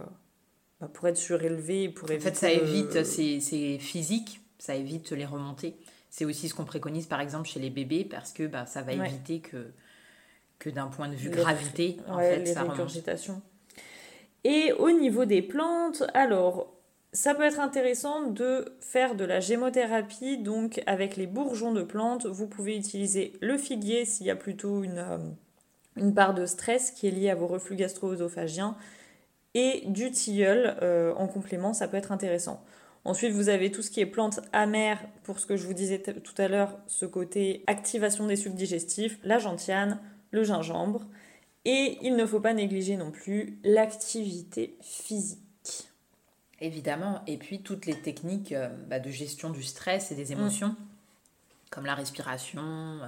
bah, 0.81 0.89
pour 0.91 1.07
être 1.07 1.17
surélevé. 1.17 1.89
Pour 1.89 2.11
en 2.11 2.19
fait, 2.19 2.35
ça 2.35 2.51
évite, 2.51 3.03
c'est 3.03 3.77
physique, 3.79 4.41
ça 4.57 4.75
évite 4.75 5.11
les 5.11 5.25
remontées. 5.25 5.75
C'est 6.09 6.25
aussi 6.25 6.49
ce 6.49 6.53
qu'on 6.53 6.65
préconise 6.65 7.05
par 7.05 7.21
exemple 7.21 7.47
chez 7.47 7.61
les 7.61 7.69
bébés 7.69 8.03
parce 8.03 8.33
que 8.33 8.45
bah, 8.47 8.65
ça 8.65 8.81
va 8.81 8.91
éviter 8.91 9.39
que, 9.39 9.71
que 10.59 10.69
d'un 10.69 10.87
point 10.87 11.07
de 11.07 11.15
vue 11.15 11.29
gravité, 11.29 11.97
en 12.09 12.17
fait, 12.17 12.39
les 12.39 12.53
ça 12.53 12.65
Et 14.43 14.73
au 14.73 14.91
niveau 14.91 15.23
des 15.25 15.41
plantes, 15.41 16.03
alors 16.13 16.73
Ça 17.13 17.35
peut 17.35 17.43
être 17.43 17.59
intéressant 17.59 18.27
de 18.27 18.73
faire 18.79 19.15
de 19.15 19.25
la 19.25 19.41
gémothérapie, 19.41 20.37
donc 20.37 20.81
avec 20.85 21.17
les 21.17 21.27
bourgeons 21.27 21.73
de 21.73 21.83
plantes. 21.83 22.25
Vous 22.25 22.47
pouvez 22.47 22.77
utiliser 22.77 23.33
le 23.41 23.57
figuier 23.57 24.05
s'il 24.05 24.27
y 24.27 24.29
a 24.29 24.35
plutôt 24.37 24.81
une, 24.83 24.97
euh, 24.97 25.17
une 25.97 26.13
part 26.13 26.33
de 26.33 26.45
stress 26.45 26.91
qui 26.91 27.07
est 27.07 27.11
liée 27.11 27.29
à 27.29 27.35
vos 27.35 27.47
reflux 27.47 27.75
gastro-œsophagiens, 27.75 28.77
et 29.53 29.83
du 29.87 30.11
tilleul 30.11 30.77
euh, 30.81 31.13
en 31.15 31.27
complément, 31.27 31.73
ça 31.73 31.87
peut 31.87 31.97
être 31.97 32.11
intéressant. 32.11 32.63
Ensuite, 33.03 33.31
vous 33.31 33.49
avez 33.49 33.71
tout 33.71 33.81
ce 33.81 33.89
qui 33.89 33.99
est 33.99 34.05
plantes 34.05 34.41
amères, 34.53 35.03
pour 35.23 35.39
ce 35.39 35.45
que 35.45 35.57
je 35.57 35.65
vous 35.65 35.73
disais 35.73 35.99
tout 35.99 36.39
à 36.39 36.47
l'heure, 36.47 36.77
ce 36.87 37.05
côté 37.05 37.63
activation 37.67 38.27
des 38.27 38.35
sucs 38.35 38.53
digestifs, 38.53 39.17
la 39.23 39.39
gentiane, 39.39 39.99
le 40.29 40.43
gingembre. 40.43 41.07
Et 41.65 41.97
il 42.01 42.15
ne 42.15 42.25
faut 42.25 42.39
pas 42.39 42.53
négliger 42.53 42.97
non 42.97 43.11
plus 43.11 43.59
l'activité 43.63 44.75
physique. 44.81 45.39
Évidemment, 46.59 47.21
et 47.25 47.37
puis 47.37 47.61
toutes 47.61 47.87
les 47.87 47.99
techniques 47.99 48.51
euh, 48.51 48.69
bah, 48.87 48.99
de 48.99 49.09
gestion 49.09 49.49
du 49.49 49.63
stress 49.63 50.11
et 50.11 50.15
des 50.15 50.31
émotions, 50.31 50.69
mm. 50.69 50.75
Comme 51.71 51.85
la 51.85 51.95
respiration, 51.95 52.99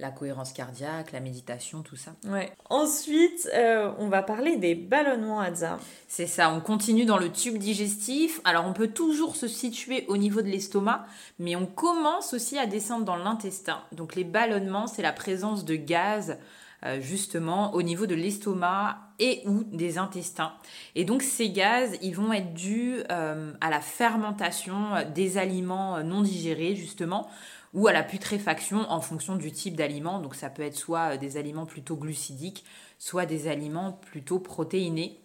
la 0.00 0.10
cohérence 0.10 0.52
cardiaque, 0.52 1.12
la 1.12 1.20
méditation, 1.20 1.82
tout 1.82 1.96
ça. 1.96 2.12
Ouais. 2.26 2.52
Ensuite, 2.68 3.48
euh, 3.54 3.90
on 3.98 4.08
va 4.08 4.22
parler 4.22 4.56
des 4.56 4.74
ballonnements 4.74 5.40
Hadza. 5.40 5.78
C'est 6.06 6.26
ça, 6.26 6.52
on 6.52 6.60
continue 6.60 7.04
dans 7.04 7.16
le 7.16 7.30
tube 7.30 7.58
digestif. 7.58 8.40
Alors 8.44 8.66
on 8.66 8.72
peut 8.72 8.88
toujours 8.88 9.36
se 9.36 9.48
situer 9.48 10.04
au 10.08 10.16
niveau 10.16 10.42
de 10.42 10.48
l'estomac, 10.48 11.06
mais 11.38 11.56
on 11.56 11.66
commence 11.66 12.34
aussi 12.34 12.58
à 12.58 12.66
descendre 12.66 13.04
dans 13.04 13.16
l'intestin. 13.16 13.82
Donc 13.92 14.14
les 14.14 14.24
ballonnements, 14.24 14.88
c'est 14.88 15.02
la 15.02 15.12
présence 15.12 15.64
de 15.64 15.76
gaz 15.76 16.38
euh, 16.84 17.00
justement 17.00 17.74
au 17.74 17.82
niveau 17.82 18.06
de 18.06 18.14
l'estomac 18.14 18.98
et 19.18 19.42
ou 19.46 19.64
des 19.64 19.98
intestins. 19.98 20.52
Et 20.94 21.04
donc 21.04 21.22
ces 21.22 21.50
gaz, 21.50 21.98
ils 22.02 22.14
vont 22.14 22.32
être 22.32 22.54
dus 22.54 22.98
euh, 23.10 23.52
à 23.60 23.70
la 23.70 23.80
fermentation 23.80 25.04
des 25.12 25.38
aliments 25.38 26.04
non 26.04 26.22
digérés 26.22 26.76
justement 26.76 27.28
ou 27.74 27.88
à 27.88 27.92
la 27.92 28.02
putréfaction 28.02 28.90
en 28.90 29.00
fonction 29.00 29.36
du 29.36 29.52
type 29.52 29.76
d'aliment. 29.76 30.20
Donc 30.20 30.34
ça 30.34 30.50
peut 30.50 30.62
être 30.62 30.76
soit 30.76 31.14
euh, 31.14 31.16
des 31.16 31.36
aliments 31.36 31.66
plutôt 31.66 31.96
glucidiques, 31.96 32.64
soit 32.98 33.26
des 33.26 33.48
aliments 33.48 33.92
plutôt 33.92 34.38
protéinés. 34.38 35.20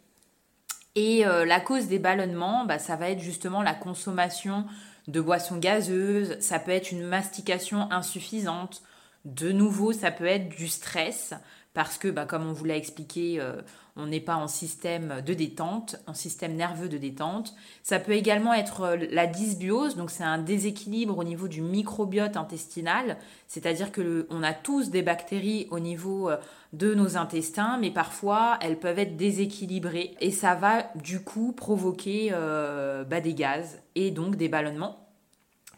Et 0.96 1.24
la 1.24 1.60
cause 1.60 1.88
des 1.88 1.98
ballonnements, 1.98 2.66
bah, 2.66 2.78
ça 2.78 2.96
va 2.96 3.10
être 3.10 3.20
justement 3.20 3.64
la 3.64 3.74
consommation 3.74 4.68
de 5.08 5.20
boissons 5.20 5.58
gazeuses, 5.58 6.40
ça 6.40 6.60
peut 6.60 6.70
être 6.70 6.92
une 6.92 7.04
mastication 7.04 7.92
insuffisante, 7.92 8.84
de 9.26 9.52
nouveau, 9.52 9.94
ça 9.94 10.12
peut 10.12 10.26
être 10.26 10.50
du 10.50 10.68
stress 10.68 11.34
parce 11.74 11.98
que, 11.98 12.08
bah, 12.08 12.26
comme 12.26 12.48
on 12.48 12.54
vous 12.54 12.66
l'a 12.66 12.76
expliqué, 12.76 13.40
euh, 13.40 13.62
on 13.96 14.06
n'est 14.06 14.20
pas 14.20 14.36
en 14.36 14.48
système 14.48 15.22
de 15.26 15.34
détente, 15.34 15.96
en 16.06 16.14
système 16.14 16.56
nerveux 16.56 16.88
de 16.88 16.98
détente. 16.98 17.56
Ça 17.82 18.00
peut 18.00 18.12
également 18.12 18.54
être 18.54 18.82
euh, 18.82 18.98
la 19.10 19.26
dysbiose, 19.26 19.96
donc 19.96 20.12
c'est 20.12 20.24
un 20.24 20.38
déséquilibre 20.38 21.18
au 21.18 21.24
niveau 21.24 21.48
du 21.48 21.62
microbiote 21.62 22.38
intestinal, 22.38 23.18
c'est-à-dire 23.48 23.92
que 23.92 24.28
on 24.30 24.44
a 24.44 24.54
tous 24.54 24.92
des 24.92 25.02
bactéries 25.02 25.68
au 25.72 25.80
niveau 25.80 26.30
euh, 26.30 26.38
de 26.74 26.94
nos 26.94 27.18
intestins, 27.18 27.78
mais 27.80 27.92
parfois 27.92 28.60
elles 28.62 28.80
peuvent 28.80 29.00
être 29.00 29.18
déséquilibrées 29.18 30.16
et 30.22 30.32
ça 30.32 30.54
va 30.56 30.92
du 30.96 31.24
coup 31.24 31.54
provoquer 31.54 32.32
bah, 32.32 33.22
des 33.22 33.34
gaz 33.36 33.80
et 33.94 34.10
donc 34.10 34.38
des 34.38 34.50
ballonnements. 34.50 35.03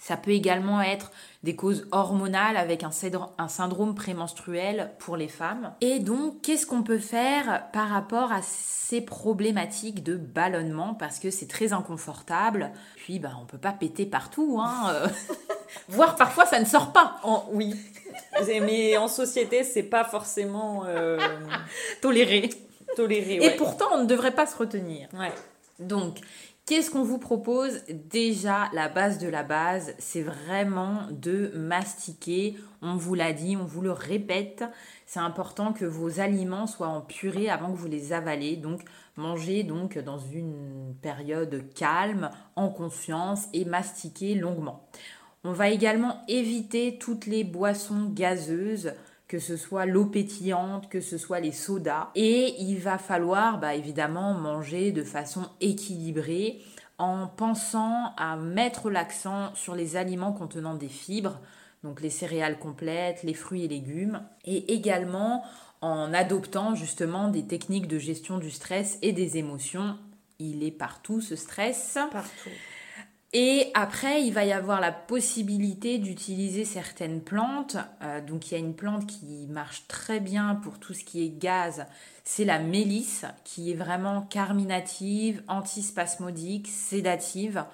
Ça 0.06 0.18
peut 0.18 0.30
également 0.30 0.84
être 0.84 1.12
des 1.42 1.56
causes 1.56 1.88
hormonales 1.92 2.58
avec 2.58 2.84
un, 2.84 2.92
syndrome 2.92 3.96
prémenstruel 3.96 4.92
pour 5.00 5.18
les 5.18 5.28
femmes. 5.28 5.74
Et 5.82 5.98
donc, 5.98 6.44
qu'est-ce 6.44 6.68
qu'on 6.68 6.84
peut 6.84 7.00
faire 7.00 7.64
par 7.74 7.90
rapport 7.90 8.32
à 8.32 8.44
ces 8.44 9.02
problématiques 9.02 10.04
de 10.04 10.16
ballonnement? 10.16 10.94
Parce 10.94 11.18
que 11.18 11.32
c'est 11.32 11.48
très 11.48 11.74
inconfortable. 11.74 12.70
Puis, 12.98 13.18
bah, 13.18 13.32
on 13.42 13.46
peut 13.46 13.58
pas 13.58 13.72
péter 13.72 14.06
partout. 14.06 14.60
Hein, 14.62 14.92
euh. 14.92 15.08
Voire 15.90 16.16
parfois, 16.16 16.46
ça 16.46 16.60
ne 16.60 16.66
sort 16.66 16.94
pas. 16.94 17.20
oui. 17.52 17.74
Mais 18.62 18.98
en 18.98 19.08
société, 19.08 19.64
c'est 19.64 19.82
pas 19.82 20.04
forcément 20.04 20.84
euh, 20.86 21.18
toléré. 22.04 22.52
Toléré, 22.96 23.44
Et 23.44 23.56
pourtant, 23.58 23.88
on 23.94 24.04
ne 24.04 24.06
devrait 24.06 24.36
pas 24.36 24.46
se 24.46 24.56
retenir. 24.56 25.10
Ouais. 25.14 25.32
Donc, 25.80 26.20
Qu'est-ce 26.68 26.90
qu'on 26.90 27.04
vous 27.04 27.20
propose 27.20 27.84
Déjà, 27.90 28.72
la 28.74 28.90
base 28.90 29.20
de 29.20 29.28
la 29.28 29.44
base, 29.44 29.94
c'est 30.00 30.24
vraiment 30.24 31.02
de 31.12 31.52
mastiquer. 31.54 32.58
On 32.82 32.96
vous 32.96 33.14
l'a 33.14 33.34
dit, 33.34 33.56
on 33.56 33.66
vous 33.66 33.82
le 33.82 33.92
répète. 33.92 34.64
C'est 35.06 35.20
important 35.20 35.74
que 35.74 35.86
vos 35.86 36.20
aliments 36.20 36.66
soient 36.66 36.88
en 36.88 37.02
purée 37.02 37.52
avant 37.52 37.72
que 37.72 37.78
vous 37.78 37.88
les 37.88 38.14
avalez. 38.14 38.56
Donc, 38.56 38.82
mangez 39.16 39.62
donc 39.62 40.00
dans 40.00 40.18
une 40.18 40.96
période 41.04 41.72
calme, 41.76 42.32
en 42.56 42.70
confiance 42.70 43.46
et 43.54 43.64
mastiquez 43.64 44.34
longuement. 44.34 44.90
On 45.44 45.52
va 45.52 45.70
également 45.70 46.24
éviter 46.28 46.98
toutes 46.98 47.28
les 47.28 47.44
boissons 47.44 48.10
gazeuses 48.12 48.94
que 49.28 49.40
ce 49.40 49.58
soit 49.58 49.86
l'eau 49.86 50.06
pétillante, 50.06 50.90
que 50.90 51.02
ce 51.02 51.18
soit 51.18 51.40
les 51.40 51.52
sodas. 51.52 52.10
Et 52.16 52.56
il 52.62 52.80
va 52.80 52.98
falloir 52.98 53.60
bah, 53.60 53.76
évidemment 53.76 54.34
manger 54.34 54.92
de 54.92 55.04
façon 55.04 55.50
équilibrée 55.62 56.62
en 56.98 57.28
pensant 57.28 58.14
à 58.18 58.36
mettre 58.38 58.90
l'accent 58.90 59.54
sur 59.56 59.76
les 59.76 59.96
aliments 59.96 60.32
contenant 60.32 60.76
des 60.76 60.88
fibres, 60.88 61.40
donc 61.84 62.02
les 62.02 62.10
céréales 62.10 62.58
complètes, 62.58 63.24
les 63.24 63.34
fruits 63.34 63.66
et 63.66 63.68
légumes, 63.68 64.22
et 64.46 64.74
également 64.74 65.44
en 65.82 66.14
adoptant 66.14 66.74
justement 66.74 67.28
des 67.28 67.46
techniques 67.46 67.88
de 67.88 68.00
gestion 68.00 68.38
du 68.38 68.50
stress 68.50 68.98
et 69.02 69.12
des 69.12 69.38
émotions. 69.38 69.98
Il 70.40 70.64
est 70.64 70.72
partout 70.72 71.22
ce 71.22 71.36
stress. 71.36 71.98
Partout. 72.12 72.50
Et 73.38 73.70
après, 73.74 74.24
il 74.24 74.32
va 74.32 74.46
y 74.46 74.54
avoir 74.54 74.80
la 74.80 74.94
possibilité 74.94 75.98
d'utiliser 75.98 76.64
certaines 76.64 77.20
plantes. 77.20 77.76
Euh, 78.02 78.22
donc, 78.22 78.50
il 78.50 78.54
y 78.54 78.56
a 78.56 78.60
une 78.60 78.74
plante 78.74 79.08
qui 79.08 79.46
marche 79.50 79.90
très 79.90 80.22
bien 80.22 80.56
pour 80.56 80.80
tout 80.80 80.94
ce 80.94 81.04
qui 81.04 81.22
est 81.26 81.38
gaz. 81.38 81.86
C'est 82.24 82.46
la 82.46 82.60
mélisse, 82.60 83.26
qui 83.44 83.72
est 83.72 83.76
vraiment 83.76 84.22
carminative, 84.22 85.44
antispasmodique, 85.50 86.70
sédative. 86.70 87.66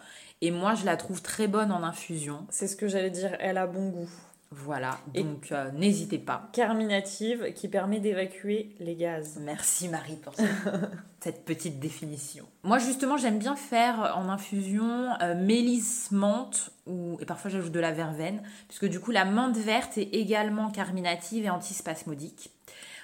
Et 0.41 0.49
moi, 0.49 0.73
je 0.73 0.83
la 0.83 0.97
trouve 0.97 1.21
très 1.21 1.47
bonne 1.47 1.71
en 1.71 1.83
infusion. 1.83 2.47
C'est 2.49 2.67
ce 2.67 2.75
que 2.75 2.87
j'allais 2.87 3.11
dire, 3.11 3.37
elle 3.39 3.59
a 3.59 3.67
bon 3.67 3.89
goût. 3.89 4.09
Voilà, 4.53 4.99
donc 5.13 5.53
euh, 5.53 5.71
n'hésitez 5.71 6.17
pas. 6.17 6.49
Carminative 6.51 7.53
qui 7.53 7.69
permet 7.69 8.01
d'évacuer 8.01 8.75
les 8.81 8.95
gaz. 8.95 9.39
Merci 9.41 9.87
Marie 9.87 10.17
pour 10.17 10.33
cette 11.21 11.45
petite 11.45 11.79
définition. 11.79 12.45
Moi 12.63 12.77
justement 12.77 13.15
j'aime 13.15 13.39
bien 13.39 13.55
faire 13.55 14.13
en 14.17 14.27
infusion 14.27 15.09
euh, 15.21 15.35
mélisse 15.35 16.11
menthe 16.11 16.71
ou, 16.85 17.17
et 17.21 17.25
parfois 17.25 17.49
j'ajoute 17.49 17.71
de 17.71 17.79
la 17.79 17.93
verveine 17.93 18.43
puisque 18.67 18.89
du 18.89 18.99
coup 18.99 19.11
la 19.11 19.23
menthe 19.23 19.55
verte 19.55 19.97
est 19.97 20.13
également 20.15 20.69
carminative 20.69 21.45
et 21.45 21.49
antispasmodique. 21.49 22.51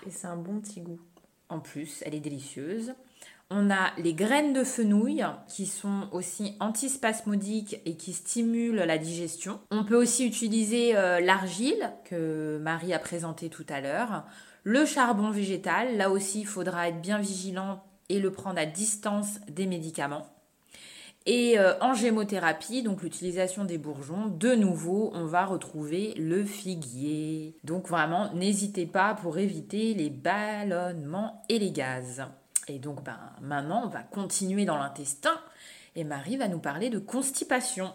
Et 0.06 0.12
c'est 0.12 0.28
un 0.28 0.36
bon 0.36 0.60
petit 0.60 0.82
goût. 0.82 1.00
En 1.48 1.60
plus, 1.60 2.04
elle 2.06 2.14
est 2.14 2.20
délicieuse. 2.20 2.94
On 3.50 3.70
a 3.72 3.92
les 3.98 4.14
graines 4.14 4.52
de 4.52 4.66
fenouil 4.66 5.26
qui 5.48 5.66
sont 5.66 6.10
aussi 6.12 6.58
antispasmodiques 6.60 7.80
et 7.86 7.96
qui 7.96 8.12
stimulent 8.12 8.76
la 8.76 8.98
digestion. 8.98 9.62
On 9.72 9.86
peut 9.86 9.96
aussi 9.96 10.26
utiliser 10.26 10.98
euh, 10.98 11.22
l'argile 11.22 11.94
que 12.04 12.58
Marie 12.62 12.94
a 12.94 13.00
présenté 13.00 13.50
tout 13.50 13.66
à 13.70 13.80
l'heure. 13.80 14.26
Le 14.64 14.86
charbon 14.86 15.30
végétal, 15.30 15.96
là 15.96 16.10
aussi 16.10 16.42
il 16.42 16.46
faudra 16.48 16.90
être 16.90 17.02
bien 17.02 17.20
vigilant 17.20 17.84
et 18.10 18.20
le 18.20 18.32
prendre 18.32 18.60
à 18.60 18.66
distance 18.66 19.40
des 19.48 19.66
médicaments. 19.66 20.28
Et 21.26 21.58
euh, 21.58 21.74
en 21.80 21.94
gémothérapie, 21.94 22.84
donc 22.84 23.02
l'utilisation 23.02 23.64
des 23.64 23.78
bourgeons, 23.78 24.28
de 24.28 24.56
nouveau, 24.56 25.12
on 25.14 25.26
va 25.26 25.46
retrouver 25.46 26.14
le 26.16 26.44
figuier. 26.44 27.58
Donc 27.64 27.88
vraiment, 27.88 28.34
n'hésitez 28.34 28.86
pas 28.86 29.14
pour 29.14 29.38
éviter 29.38 29.94
les 29.94 30.10
ballonnements 30.10 31.44
et 31.48 31.60
les 31.60 31.72
gaz. 31.72 32.26
Et 32.68 32.80
donc 32.80 33.04
ben, 33.04 33.20
maintenant, 33.42 33.88
va 33.88 34.04
continuer 34.04 34.66
dans 34.66 34.78
l'intestin 34.78 35.40
et 35.96 36.04
Marie 36.04 36.38
va 36.38 36.48
nous 36.48 36.60
parler 36.60 36.90
de 36.90 37.00
constipation. 37.00 37.94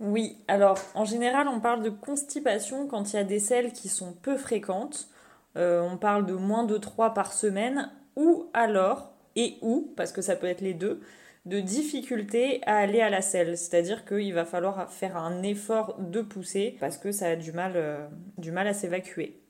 Oui, 0.00 0.38
alors 0.48 0.78
en 0.94 1.04
général, 1.04 1.48
on 1.48 1.60
parle 1.60 1.82
de 1.82 1.90
constipation 1.90 2.86
quand 2.86 3.12
il 3.12 3.16
y 3.16 3.18
a 3.18 3.24
des 3.24 3.38
selles 3.38 3.72
qui 3.72 3.88
sont 3.88 4.12
peu 4.12 4.36
fréquentes. 4.36 5.08
Euh, 5.56 5.80
on 5.82 5.96
parle 5.96 6.26
de 6.26 6.34
moins 6.34 6.64
de 6.64 6.78
3 6.78 7.14
par 7.14 7.32
semaine 7.32 7.90
ou 8.16 8.48
alors, 8.54 9.12
et 9.36 9.56
ou, 9.62 9.92
parce 9.96 10.12
que 10.12 10.22
ça 10.22 10.36
peut 10.36 10.46
être 10.46 10.60
les 10.60 10.74
deux, 10.74 11.00
de 11.46 11.60
difficulté 11.60 12.60
à 12.66 12.76
aller 12.76 13.00
à 13.00 13.10
la 13.10 13.22
selle. 13.22 13.56
C'est-à-dire 13.56 14.04
qu'il 14.04 14.34
va 14.34 14.44
falloir 14.44 14.90
faire 14.90 15.16
un 15.16 15.42
effort 15.42 15.98
de 15.98 16.20
pousser 16.20 16.76
parce 16.80 16.98
que 16.98 17.12
ça 17.12 17.28
a 17.28 17.36
du 17.36 17.52
mal, 17.52 17.72
euh, 17.76 18.06
du 18.36 18.52
mal 18.52 18.66
à 18.66 18.74
s'évacuer. 18.74 19.40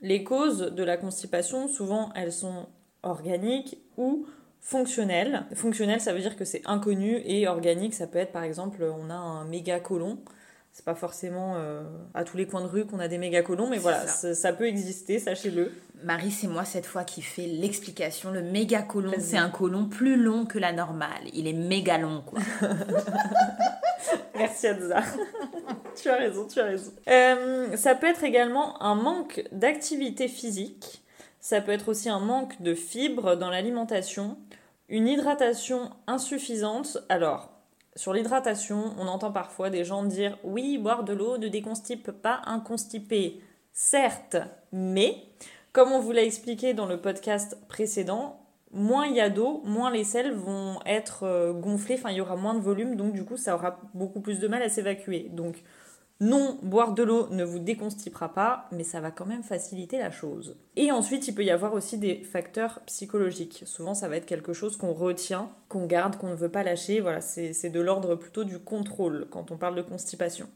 Les 0.00 0.22
causes 0.22 0.72
de 0.72 0.82
la 0.82 0.96
constipation, 0.96 1.66
souvent, 1.68 2.12
elles 2.14 2.32
sont 2.32 2.66
organique 3.04 3.78
ou 3.96 4.26
fonctionnel. 4.60 5.44
Fonctionnel, 5.54 6.00
ça 6.00 6.12
veut 6.12 6.20
dire 6.20 6.36
que 6.36 6.44
c'est 6.44 6.62
inconnu 6.64 7.20
et 7.24 7.46
organique, 7.46 7.94
ça 7.94 8.06
peut 8.06 8.18
être 8.18 8.32
par 8.32 8.42
exemple, 8.42 8.82
on 8.82 9.10
a 9.10 9.14
un 9.14 9.44
méga 9.44 9.78
colon. 9.78 10.18
c'est 10.72 10.84
pas 10.84 10.94
forcément 10.94 11.56
à 12.14 12.24
tous 12.24 12.36
les 12.36 12.46
coins 12.46 12.62
de 12.62 12.66
rue 12.66 12.86
qu'on 12.86 12.98
a 12.98 13.08
des 13.08 13.18
méga 13.18 13.42
colons, 13.42 13.68
mais 13.68 13.78
voilà, 13.78 14.06
ça. 14.06 14.52
peut 14.52 14.66
exister, 14.66 15.18
sachez-le. 15.18 15.70
Marie, 16.02 16.30
c'est 16.30 16.48
moi 16.48 16.64
cette 16.64 16.86
fois 16.86 17.04
qui 17.04 17.22
fait 17.22 17.46
l'explication. 17.46 18.30
Le 18.30 18.42
méga 18.42 18.82
colon, 18.82 19.12
c'est 19.18 19.36
un 19.36 19.50
colon 19.50 19.86
plus 19.86 20.16
long 20.16 20.46
que 20.46 20.58
la 20.58 20.72
normale. 20.72 21.28
Il 21.34 21.46
est 21.46 21.52
méga 21.52 21.98
long, 21.98 22.22
quoi. 22.22 22.40
Merci 24.34 24.66
Adza. 24.66 25.02
tu 25.94 26.08
as 26.08 26.16
raison, 26.16 26.46
tu 26.46 26.60
as 26.60 26.64
raison. 26.64 26.92
Euh, 27.08 27.76
ça 27.76 27.94
peut 27.94 28.06
être 28.06 28.24
également 28.24 28.82
un 28.82 28.94
manque 28.94 29.44
d'activité 29.52 30.28
physique. 30.28 31.03
Ça 31.44 31.60
peut 31.60 31.72
être 31.72 31.90
aussi 31.90 32.08
un 32.08 32.20
manque 32.20 32.62
de 32.62 32.72
fibres 32.74 33.36
dans 33.36 33.50
l'alimentation. 33.50 34.38
Une 34.88 35.06
hydratation 35.06 35.90
insuffisante. 36.06 36.96
Alors, 37.10 37.50
sur 37.96 38.14
l'hydratation, 38.14 38.94
on 38.98 39.06
entend 39.08 39.30
parfois 39.30 39.68
des 39.68 39.84
gens 39.84 40.04
dire 40.04 40.38
oui, 40.42 40.78
boire 40.78 41.04
de 41.04 41.12
l'eau 41.12 41.36
ne 41.36 41.48
déconstipe 41.48 42.12
pas 42.12 42.40
un 42.46 42.60
constipé. 42.60 43.42
Certes, 43.74 44.38
mais 44.72 45.22
comme 45.74 45.92
on 45.92 46.00
vous 46.00 46.12
l'a 46.12 46.22
expliqué 46.22 46.72
dans 46.72 46.86
le 46.86 46.98
podcast 46.98 47.58
précédent, 47.68 48.40
moins 48.72 49.04
il 49.04 49.14
y 49.14 49.20
a 49.20 49.28
d'eau, 49.28 49.60
moins 49.66 49.90
les 49.90 50.04
selles 50.04 50.32
vont 50.32 50.80
être 50.86 51.24
euh, 51.24 51.52
gonflées, 51.52 51.96
enfin 51.96 52.10
il 52.10 52.16
y 52.16 52.20
aura 52.22 52.36
moins 52.36 52.54
de 52.54 52.60
volume, 52.60 52.96
donc 52.96 53.12
du 53.12 53.22
coup 53.26 53.36
ça 53.36 53.54
aura 53.54 53.80
beaucoup 53.92 54.20
plus 54.20 54.38
de 54.38 54.48
mal 54.48 54.62
à 54.62 54.70
s'évacuer. 54.70 55.28
Donc 55.30 55.62
non, 56.20 56.58
boire 56.62 56.92
de 56.92 57.02
l'eau 57.02 57.28
ne 57.30 57.44
vous 57.44 57.58
déconstipera 57.58 58.32
pas, 58.32 58.68
mais 58.70 58.84
ça 58.84 59.00
va 59.00 59.10
quand 59.10 59.26
même 59.26 59.42
faciliter 59.42 59.98
la 59.98 60.12
chose. 60.12 60.56
Et 60.76 60.92
ensuite, 60.92 61.26
il 61.26 61.34
peut 61.34 61.44
y 61.44 61.50
avoir 61.50 61.74
aussi 61.74 61.98
des 61.98 62.22
facteurs 62.22 62.80
psychologiques. 62.86 63.64
Souvent, 63.66 63.94
ça 63.94 64.08
va 64.08 64.16
être 64.16 64.26
quelque 64.26 64.52
chose 64.52 64.76
qu'on 64.76 64.92
retient, 64.92 65.50
qu'on 65.68 65.86
garde, 65.86 66.16
qu'on 66.16 66.28
ne 66.28 66.36
veut 66.36 66.48
pas 66.48 66.62
lâcher. 66.62 67.00
Voilà, 67.00 67.20
c'est 67.20 67.68
de 67.68 67.80
l'ordre 67.80 68.14
plutôt 68.14 68.44
du 68.44 68.60
contrôle 68.60 69.26
quand 69.30 69.50
on 69.50 69.56
parle 69.56 69.74
de 69.74 69.82
constipation. 69.82 70.48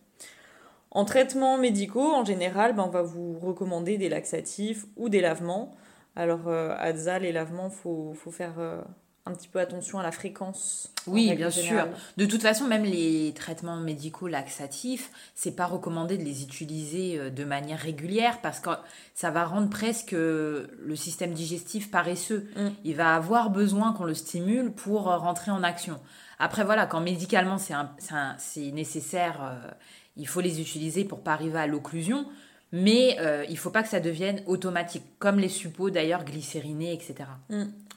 En 0.92 1.04
traitement 1.04 1.58
médicaux, 1.58 2.12
en 2.12 2.24
général, 2.24 2.74
ben, 2.74 2.84
on 2.84 2.90
va 2.90 3.02
vous 3.02 3.38
recommander 3.38 3.98
des 3.98 4.08
laxatifs 4.08 4.86
ou 4.96 5.08
des 5.08 5.20
lavements. 5.20 5.76
Alors, 6.16 6.48
euh, 6.48 6.74
Adza, 6.78 7.18
les 7.18 7.32
lavements, 7.32 7.68
il 7.68 7.76
faut, 7.76 8.12
faut, 8.14 8.30
faire 8.30 8.58
euh, 8.58 8.80
un 9.28 9.32
petit 9.34 9.48
peu 9.48 9.60
attention 9.60 9.98
à 9.98 10.02
la 10.02 10.12
fréquence. 10.12 10.90
Oui, 11.06 11.34
bien 11.34 11.50
sûr. 11.50 11.86
De 12.16 12.26
toute 12.26 12.42
façon, 12.42 12.66
même 12.66 12.84
les 12.84 13.32
traitements 13.34 13.76
médicaux 13.76 14.26
laxatifs, 14.26 15.10
c'est 15.34 15.54
pas 15.54 15.66
recommandé 15.66 16.16
de 16.16 16.24
les 16.24 16.42
utiliser 16.42 17.18
euh, 17.18 17.30
de 17.30 17.44
manière 17.44 17.78
régulière 17.78 18.40
parce 18.40 18.60
que 18.60 18.70
ça 19.14 19.30
va 19.30 19.44
rendre 19.44 19.68
presque 19.68 20.14
euh, 20.14 20.66
le 20.84 20.96
système 20.96 21.32
digestif 21.32 21.90
paresseux. 21.90 22.48
Mm. 22.56 22.68
Il 22.84 22.96
va 22.96 23.14
avoir 23.14 23.50
besoin 23.50 23.92
qu'on 23.92 24.04
le 24.04 24.14
stimule 24.14 24.72
pour 24.72 25.10
euh, 25.10 25.18
rentrer 25.18 25.50
en 25.50 25.62
action. 25.62 26.00
Après, 26.38 26.64
voilà, 26.64 26.86
quand 26.86 27.00
médicalement 27.00 27.58
c'est 27.58 28.70
nécessaire, 28.70 29.58
il 30.16 30.28
faut 30.28 30.40
les 30.40 30.60
utiliser 30.60 31.04
pour 31.04 31.20
pas 31.20 31.32
arriver 31.32 31.58
à 31.58 31.66
l'occlusion. 31.66 32.26
Mais 32.72 33.16
il 33.48 33.56
faut 33.58 33.70
pas 33.70 33.82
que 33.82 33.88
ça 33.88 34.00
devienne 34.00 34.42
automatique, 34.46 35.04
comme 35.18 35.38
les 35.38 35.48
suppos 35.48 35.90
d'ailleurs 35.90 36.24
glycérinés, 36.24 36.92
etc. 36.92 37.24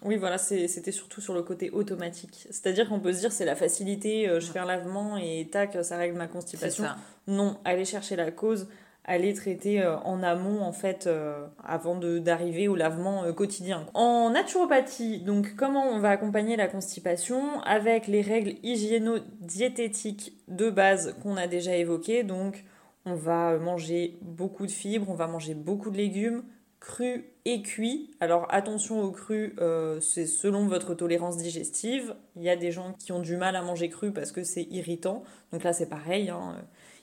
Oui, 0.03 0.17
voilà, 0.17 0.39
c'était 0.39 0.91
surtout 0.91 1.21
sur 1.21 1.33
le 1.33 1.43
côté 1.43 1.69
automatique. 1.69 2.47
C'est-à-dire 2.49 2.89
qu'on 2.89 2.99
peut 2.99 3.13
se 3.13 3.19
dire 3.19 3.31
c'est 3.31 3.45
la 3.45 3.55
facilité, 3.55 4.27
euh, 4.27 4.39
je 4.39 4.47
fais 4.47 4.59
un 4.59 4.65
lavement 4.65 5.17
et 5.17 5.47
tac, 5.51 5.77
ça 5.83 5.97
règle 5.97 6.17
ma 6.17 6.27
constipation. 6.27 6.85
Non, 7.27 7.57
aller 7.65 7.85
chercher 7.85 8.15
la 8.15 8.31
cause, 8.31 8.67
aller 9.05 9.35
traiter 9.35 9.79
euh, 9.79 9.97
en 9.97 10.23
amont 10.23 10.61
en 10.61 10.71
fait 10.71 11.05
euh, 11.05 11.45
avant 11.63 11.95
d'arriver 11.95 12.67
au 12.67 12.75
lavement 12.75 13.31
quotidien. 13.33 13.85
En 13.93 14.31
naturopathie, 14.31 15.19
donc 15.19 15.55
comment 15.55 15.85
on 15.85 15.99
va 15.99 16.09
accompagner 16.09 16.55
la 16.55 16.67
constipation 16.67 17.61
avec 17.61 18.07
les 18.07 18.21
règles 18.21 18.55
hygiéno-diététiques 18.63 20.33
de 20.47 20.71
base 20.71 21.15
qu'on 21.21 21.37
a 21.37 21.45
déjà 21.45 21.75
évoquées. 21.75 22.23
Donc 22.23 22.63
on 23.05 23.15
va 23.15 23.57
manger 23.57 24.17
beaucoup 24.21 24.65
de 24.65 24.71
fibres, 24.71 25.09
on 25.09 25.15
va 25.15 25.27
manger 25.27 25.53
beaucoup 25.53 25.89
de 25.89 25.97
légumes, 25.97 26.43
cru 26.79 27.25
et 27.45 27.61
cuit. 27.61 28.11
Alors 28.19 28.47
attention 28.49 29.01
au 29.01 29.11
cru, 29.11 29.55
euh, 29.59 29.99
c'est 29.99 30.25
selon 30.25 30.67
votre 30.67 30.93
tolérance 30.93 31.37
digestive. 31.37 32.15
Il 32.35 32.43
y 32.43 32.49
a 32.49 32.55
des 32.55 32.71
gens 32.71 32.93
qui 32.93 33.11
ont 33.11 33.19
du 33.19 33.37
mal 33.37 33.55
à 33.55 33.61
manger 33.61 33.89
cru 33.89 34.11
parce 34.11 34.31
que 34.31 34.43
c'est 34.43 34.63
irritant. 34.63 35.23
Donc 35.51 35.63
là 35.63 35.73
c'est 35.73 35.89
pareil, 35.89 36.29
hein. 36.29 36.55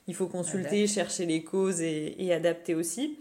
il 0.06 0.14
faut 0.14 0.26
consulter, 0.26 0.86
chercher 0.86 1.26
les 1.26 1.42
causes 1.42 1.80
et, 1.80 2.32
adapter 2.32 2.74
aussi 2.74 3.18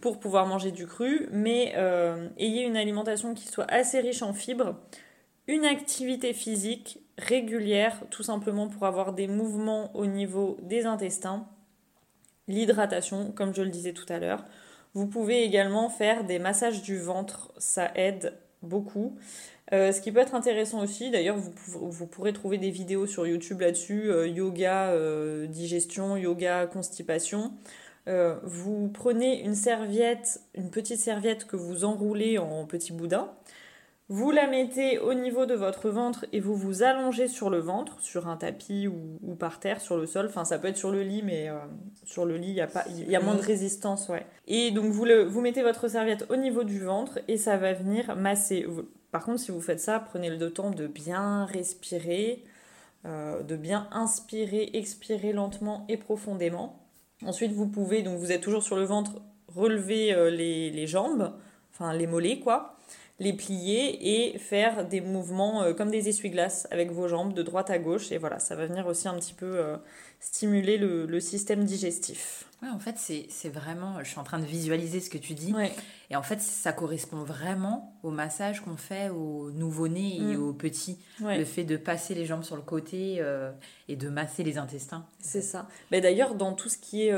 pour 0.00 0.18
pouvoir 0.18 0.46
manger 0.46 0.72
du 0.72 0.86
cru. 0.86 1.28
Mais 1.32 1.74
euh, 1.76 2.28
ayez 2.38 2.64
une 2.64 2.76
alimentation 2.76 3.34
qui 3.34 3.46
soit 3.46 3.70
assez 3.70 4.00
riche 4.00 4.22
en 4.22 4.32
fibres, 4.32 4.76
une 5.46 5.64
activité 5.64 6.32
physique 6.32 7.00
régulière, 7.18 8.02
tout 8.10 8.22
simplement 8.22 8.68
pour 8.68 8.86
avoir 8.86 9.12
des 9.12 9.28
mouvements 9.28 9.94
au 9.94 10.06
niveau 10.06 10.56
des 10.62 10.86
intestins, 10.86 11.46
l'hydratation, 12.48 13.32
comme 13.32 13.54
je 13.54 13.62
le 13.62 13.70
disais 13.70 13.92
tout 13.92 14.06
à 14.08 14.18
l'heure 14.18 14.44
vous 14.94 15.06
pouvez 15.06 15.44
également 15.44 15.88
faire 15.88 16.24
des 16.24 16.38
massages 16.38 16.82
du 16.82 16.98
ventre, 16.98 17.52
ça 17.58 17.90
aide 17.94 18.34
beaucoup. 18.62 19.16
Euh, 19.72 19.92
ce 19.92 20.00
qui 20.00 20.10
peut 20.10 20.18
être 20.18 20.34
intéressant 20.34 20.82
aussi, 20.82 21.10
d'ailleurs, 21.10 21.36
vous, 21.36 22.06
pourrez 22.06 22.32
trouver 22.32 22.58
des 22.58 22.70
vidéos 22.70 23.06
sur 23.06 23.26
YouTube 23.26 23.60
là-dessus, 23.60 24.10
euh, 24.10 24.26
yoga 24.26 24.88
euh, 24.88 25.46
digestion, 25.46 26.16
yoga 26.16 26.66
constipation. 26.66 27.52
vous 28.42 28.88
prenez 28.92 29.40
une 29.42 29.54
serviette, 29.54 30.40
une 30.56 30.70
petite 30.70 30.98
serviette 30.98 31.46
que 31.46 31.54
vous 31.54 31.84
enroulez 31.84 32.38
en 32.38 32.66
petit 32.66 32.92
boudin, 32.92 33.30
vous 34.10 34.32
la 34.32 34.48
mettez 34.48 34.98
au 34.98 35.14
niveau 35.14 35.46
de 35.46 35.54
votre 35.54 35.88
ventre 35.88 36.26
et 36.32 36.40
vous 36.40 36.56
vous 36.56 36.82
allongez 36.82 37.28
sur 37.28 37.48
le 37.48 37.58
ventre, 37.58 38.00
sur 38.00 38.26
un 38.26 38.36
tapis 38.36 38.88
ou, 38.88 39.36
par 39.36 39.60
terre, 39.60 39.80
sur 39.80 39.96
le 39.96 40.04
sol. 40.04 40.26
Enfin, 40.26 40.44
ça 40.44 40.58
peut 40.58 40.66
être 40.66 40.76
sur 40.76 40.90
le 40.90 41.02
lit, 41.02 41.22
mais 41.22 41.48
euh, 41.48 41.54
sur 42.04 42.24
le 42.26 42.36
lit, 42.36 42.48
il 42.48 42.56
y, 42.56 42.60
a 42.60 42.66
pas, 42.66 42.84
y 42.88 43.14
a 43.14 43.20
moins 43.20 43.36
de 43.36 43.40
résistance. 43.40 44.08
Ouais. 44.08 44.26
Et 44.48 44.72
donc, 44.72 44.86
vous, 44.86 45.04
le, 45.04 45.22
vous 45.22 45.40
mettez 45.40 45.62
votre 45.62 45.86
serviette 45.86 46.26
au 46.28 46.34
niveau 46.34 46.64
du 46.64 46.80
ventre 46.80 47.20
et 47.28 47.36
ça 47.36 47.56
va 47.56 47.72
venir 47.72 48.16
masser. 48.16 48.66
Par 49.12 49.24
contre, 49.24 49.38
si 49.38 49.52
vous 49.52 49.60
faites 49.60 49.78
ça, 49.78 50.00
prenez 50.00 50.28
le 50.28 50.52
temps 50.52 50.72
de 50.72 50.88
bien 50.88 51.44
respirer, 51.44 52.42
euh, 53.06 53.44
de 53.44 53.54
bien 53.54 53.86
inspirer, 53.92 54.70
expirer 54.72 55.32
lentement 55.32 55.86
et 55.88 55.96
profondément. 55.96 56.80
Ensuite, 57.24 57.52
vous 57.52 57.68
pouvez, 57.68 58.02
donc 58.02 58.18
vous 58.18 58.32
êtes 58.32 58.40
toujours 58.40 58.64
sur 58.64 58.74
le 58.74 58.84
ventre, 58.84 59.22
relever 59.46 60.12
euh, 60.12 60.30
les, 60.30 60.70
les 60.70 60.88
jambes, 60.88 61.32
enfin 61.72 61.92
les 61.92 62.08
mollets, 62.08 62.40
quoi 62.40 62.76
les 63.20 63.34
plier 63.34 64.32
et 64.32 64.38
faire 64.38 64.86
des 64.86 65.02
mouvements 65.02 65.62
euh, 65.62 65.74
comme 65.74 65.90
des 65.90 66.08
essuie-glaces 66.08 66.66
avec 66.70 66.90
vos 66.90 67.06
jambes 67.06 67.34
de 67.34 67.42
droite 67.42 67.68
à 67.68 67.78
gauche. 67.78 68.10
Et 68.12 68.18
voilà, 68.18 68.38
ça 68.38 68.56
va 68.56 68.66
venir 68.66 68.86
aussi 68.86 69.08
un 69.08 69.14
petit 69.14 69.34
peu 69.34 69.58
euh, 69.58 69.76
stimuler 70.20 70.78
le, 70.78 71.20
système 71.20 71.64
digestif. 71.64 72.46
Ouais, 72.62 72.70
en 72.70 72.78
fait, 72.78 72.96
c'est 72.96 73.48
vraiment, 73.50 74.02
je 74.02 74.08
suis 74.08 74.18
en 74.18 74.24
train 74.24 74.38
de 74.38 74.44
visualiser 74.44 75.00
ce 75.00 75.10
que 75.10 75.18
tu 75.18 75.34
dis. 75.34 75.54
Et 76.08 76.16
en 76.16 76.22
fait, 76.22 76.40
ça 76.40 76.72
correspond 76.72 77.22
vraiment 77.22 77.94
au 78.02 78.10
massage 78.10 78.62
qu'on 78.62 78.76
fait 78.76 79.10
aux 79.10 79.50
nouveau-nés 79.50 80.16
et 80.16 80.36
mm. 80.36 80.42
aux 80.42 80.52
petits. 80.54 80.98
Le 81.20 81.44
fait 81.44 81.64
de 81.64 81.76
passer 81.76 82.14
les 82.14 82.24
jambes 82.24 82.42
sur 82.42 82.56
le 82.56 82.62
côté 82.62 83.16
euh, 83.18 83.52
et 83.88 83.96
de 83.96 84.08
masser 84.08 84.42
les 84.42 84.56
intestins. 84.56 85.04
C'est 85.20 85.42
ça. 85.42 85.68
Mais 85.90 86.00
D'ailleurs, 86.00 86.34
dans 86.34 86.54
tout 86.54 86.70
ce 86.70 86.78
qui 86.78 87.02
est 87.02 87.14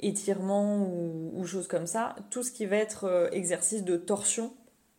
étirement 0.00 0.82
ou, 0.82 1.32
ou 1.34 1.46
choses 1.46 1.68
comme 1.68 1.86
ça, 1.86 2.16
tout 2.30 2.42
ce 2.42 2.50
qui 2.50 2.66
va 2.66 2.76
être 2.76 3.30
exercice 3.32 3.84
de 3.84 3.96
torsion, 3.96 4.52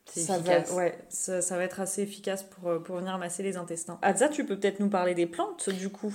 ça 0.09 0.37
va, 0.39 0.73
ouais, 0.73 0.97
ça, 1.09 1.57
va 1.57 1.63
être 1.63 1.79
assez 1.79 2.01
efficace 2.01 2.43
pour, 2.43 2.69
euh, 2.69 2.79
pour 2.79 2.97
venir 2.97 3.17
masser 3.17 3.43
les 3.43 3.57
intestins. 3.57 3.99
Adza, 4.01 4.29
tu 4.29 4.45
peux 4.45 4.57
peut-être 4.57 4.79
nous 4.79 4.89
parler 4.89 5.13
des 5.13 5.25
plantes 5.25 5.69
du 5.69 5.89
coup? 5.89 6.13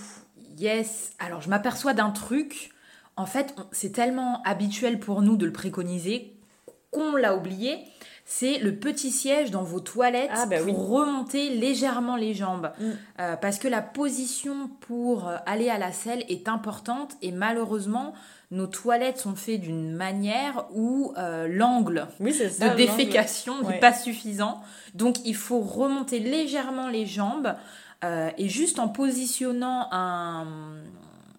Yes, 0.58 1.12
alors 1.18 1.40
je 1.40 1.48
m'aperçois 1.48 1.94
d'un 1.94 2.10
truc. 2.10 2.70
En 3.16 3.26
fait, 3.26 3.54
c'est 3.72 3.92
tellement 3.92 4.42
habituel 4.44 4.98
pour 4.98 5.22
nous 5.22 5.36
de 5.36 5.46
le 5.46 5.52
préconiser 5.52 6.34
qu'on 6.90 7.16
l'a 7.16 7.36
oublié. 7.36 7.84
C'est 8.24 8.58
le 8.58 8.76
petit 8.76 9.10
siège 9.10 9.50
dans 9.50 9.64
vos 9.64 9.80
toilettes 9.80 10.30
ah, 10.32 10.46
bah 10.46 10.62
pour 10.62 10.88
remonter 10.88 11.50
légèrement 11.50 12.16
les 12.16 12.34
jambes. 12.34 12.70
Mm. 12.78 12.90
Euh, 13.20 13.36
parce 13.36 13.58
que 13.58 13.68
la 13.68 13.82
position 13.82 14.70
pour 14.80 15.28
euh, 15.28 15.36
aller 15.44 15.68
à 15.68 15.78
la 15.78 15.92
selle 15.92 16.24
est 16.28 16.48
importante 16.48 17.16
et 17.20 17.32
malheureusement, 17.32 18.14
nos 18.52 18.66
toilettes 18.66 19.18
sont 19.18 19.34
faites 19.34 19.62
d'une 19.62 19.92
manière 19.92 20.66
où 20.74 21.14
euh, 21.16 21.48
l'angle 21.48 22.06
de 22.20 22.76
défécation 22.76 23.62
n'est 23.62 23.80
pas 23.80 23.94
suffisant. 23.94 24.60
Donc 24.94 25.16
il 25.24 25.34
faut 25.34 25.60
remonter 25.60 26.18
légèrement 26.18 26.88
les 26.88 27.06
jambes 27.06 27.54
euh, 28.04 28.30
et 28.36 28.50
juste 28.50 28.78
en 28.78 28.88
positionnant 28.88 29.88
un, 29.90 30.46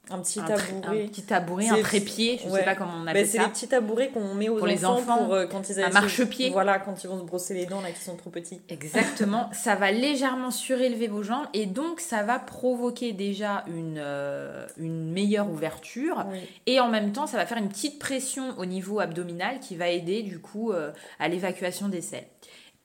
un 0.10 0.20
petit 0.20 0.42
tabouret. 0.42 1.04
Un, 1.04 1.08
petit 1.08 1.24
tabouret, 1.24 1.70
un 1.70 1.82
trépied, 1.82 2.38
je 2.44 2.50
ne 2.50 2.54
sais 2.54 2.64
pas 2.64 2.76
comment 2.76 2.94
on 3.02 3.08
appelle 3.08 3.26
ça. 3.26 3.32
C'est 3.32 3.40
les 3.40 3.48
petits 3.48 3.68
tabourets 3.70 4.10
qu'on 4.10 4.34
met 4.36 4.50
aux 4.50 4.56
pour 4.58 4.64
enfants, 4.64 4.76
les 4.76 4.86
enfants 4.86 5.26
pour, 5.26 5.34
euh, 5.34 5.48
quand 5.48 5.70
ils 5.70 5.80
un 5.82 5.90
marchepied. 5.90 6.50
Voilà, 6.50 6.80
quand 6.80 7.04
ils 7.04 7.08
vont 7.08 7.20
se 7.20 7.24
brosser 7.24 7.54
les 7.54 7.66
dents, 7.66 7.82
là, 7.82 7.90
qui 7.92 8.04
sont 8.04 8.18
trop 8.18 8.30
petits. 8.30 8.62
Exactement. 8.68 9.50
ça 9.54 9.76
va 9.76 9.92
légèrement 9.92 10.52
surélever 10.52 11.08
vos 11.08 11.24
jambes 11.24 11.46
et 11.54 11.66
donc 11.66 12.02
ça 12.02 12.24
va 12.24 12.38
provoquer 12.38 13.14
déjà 13.14 13.64
une, 13.68 13.98
euh, 13.98 14.68
une 14.78 15.12
meilleure 15.12 15.50
ouverture. 15.50 16.26
Et 16.66 16.82
en 16.82 16.90
même 16.90 17.14
temps, 17.14 17.26
ça 17.26 17.38
va 17.38 17.46
faire 17.46 17.58
une 17.58 17.70
petite 17.70 17.98
pression 17.98 18.58
au 18.58 18.66
niveau 18.66 19.00
abdominal 19.00 19.60
qui 19.60 19.78
va 19.78 19.88
aider 19.88 20.22
du 20.22 20.40
coup 20.40 20.72
euh, 20.74 20.92
à 21.20 21.30
l'évacuation 21.30 21.88
des 21.88 22.02
selles. 22.02 22.26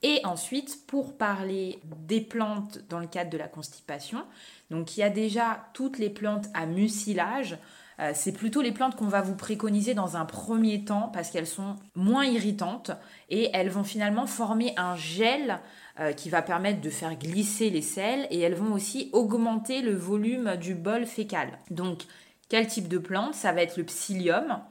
Et 0.01 0.21
ensuite, 0.23 0.85
pour 0.87 1.17
parler 1.17 1.79
des 2.07 2.21
plantes 2.21 2.79
dans 2.89 2.99
le 2.99 3.07
cadre 3.07 3.29
de 3.29 3.37
la 3.37 3.47
constipation, 3.47 4.23
donc 4.69 4.95
il 4.95 5.01
y 5.01 5.03
a 5.03 5.09
déjà 5.09 5.65
toutes 5.73 5.97
les 5.97 6.09
plantes 6.09 6.47
à 6.53 6.65
mucilage. 6.65 7.57
Euh, 7.99 8.11
c'est 8.13 8.31
plutôt 8.31 8.61
les 8.61 8.71
plantes 8.71 8.95
qu'on 8.95 9.07
va 9.07 9.21
vous 9.21 9.35
préconiser 9.35 9.93
dans 9.93 10.15
un 10.15 10.23
premier 10.23 10.85
temps 10.85 11.09
parce 11.13 11.31
qu'elles 11.31 11.47
sont 11.47 11.75
moins 11.95 12.23
irritantes 12.23 12.91
et 13.29 13.49
elles 13.53 13.69
vont 13.69 13.83
finalement 13.83 14.25
former 14.25 14.73
un 14.77 14.95
gel 14.95 15.59
euh, 15.99 16.13
qui 16.13 16.29
va 16.29 16.41
permettre 16.41 16.79
de 16.79 16.89
faire 16.89 17.15
glisser 17.15 17.69
les 17.69 17.81
selles 17.81 18.25
et 18.29 18.39
elles 18.39 18.55
vont 18.55 18.73
aussi 18.73 19.09
augmenter 19.11 19.81
le 19.81 19.95
volume 19.95 20.55
du 20.55 20.75
bol 20.75 21.05
fécal. 21.05 21.59
Donc, 21.71 22.03
quel 22.47 22.67
type 22.67 22.87
de 22.87 22.97
plante? 22.99 23.33
Ça 23.33 23.51
va 23.51 23.63
être 23.63 23.75
le 23.75 23.83
psyllium. 23.83 24.61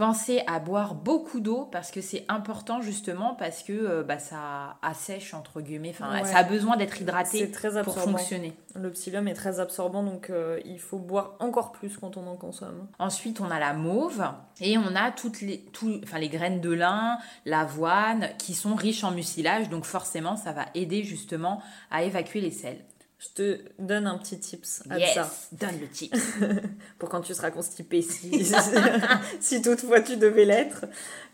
Pensez 0.00 0.42
à 0.46 0.60
boire 0.60 0.94
beaucoup 0.94 1.40
d'eau 1.40 1.68
parce 1.70 1.90
que 1.90 2.00
c'est 2.00 2.24
important 2.28 2.80
justement 2.80 3.34
parce 3.34 3.62
que 3.62 3.74
euh, 3.74 4.02
bah, 4.02 4.18
ça 4.18 4.78
assèche 4.80 5.34
entre 5.34 5.60
guillemets. 5.60 5.90
Enfin, 5.90 6.24
ça 6.24 6.38
a 6.38 6.42
besoin 6.42 6.78
d'être 6.78 7.02
hydraté 7.02 7.52
pour 7.84 7.98
fonctionner. 7.98 8.54
Le 8.74 8.90
psyllium 8.92 9.28
est 9.28 9.34
très 9.34 9.60
absorbant 9.60 10.02
donc 10.02 10.30
euh, 10.30 10.58
il 10.64 10.80
faut 10.80 10.96
boire 10.96 11.36
encore 11.38 11.70
plus 11.72 11.98
quand 11.98 12.16
on 12.16 12.26
en 12.28 12.36
consomme. 12.36 12.86
Ensuite, 12.98 13.42
on 13.42 13.50
a 13.50 13.58
la 13.58 13.74
mauve 13.74 14.24
et 14.62 14.78
on 14.78 14.96
a 14.96 15.10
toutes 15.10 15.42
les, 15.42 15.66
enfin, 16.02 16.18
les 16.18 16.30
graines 16.30 16.62
de 16.62 16.72
lin, 16.72 17.18
l'avoine 17.44 18.30
qui 18.38 18.54
sont 18.54 18.76
riches 18.76 19.04
en 19.04 19.10
mucilage 19.10 19.68
donc 19.68 19.84
forcément 19.84 20.38
ça 20.38 20.52
va 20.52 20.64
aider 20.74 21.04
justement 21.04 21.60
à 21.90 22.04
évacuer 22.04 22.40
les 22.40 22.52
sels. 22.52 22.82
Je 23.20 23.28
te 23.34 23.58
donne 23.78 24.06
un 24.06 24.16
petit 24.16 24.40
tips 24.40 24.82
à 24.88 24.98
yes, 24.98 25.12
ça. 25.12 25.30
donne 25.52 25.78
le 25.78 25.86
tips. 25.86 26.18
Pour 26.98 27.10
quand 27.10 27.20
tu 27.20 27.34
seras 27.34 27.50
constipé, 27.50 28.00
si, 28.00 28.46
si 29.40 29.60
toutefois 29.60 30.00
tu 30.00 30.16
devais 30.16 30.46
l'être. 30.46 30.86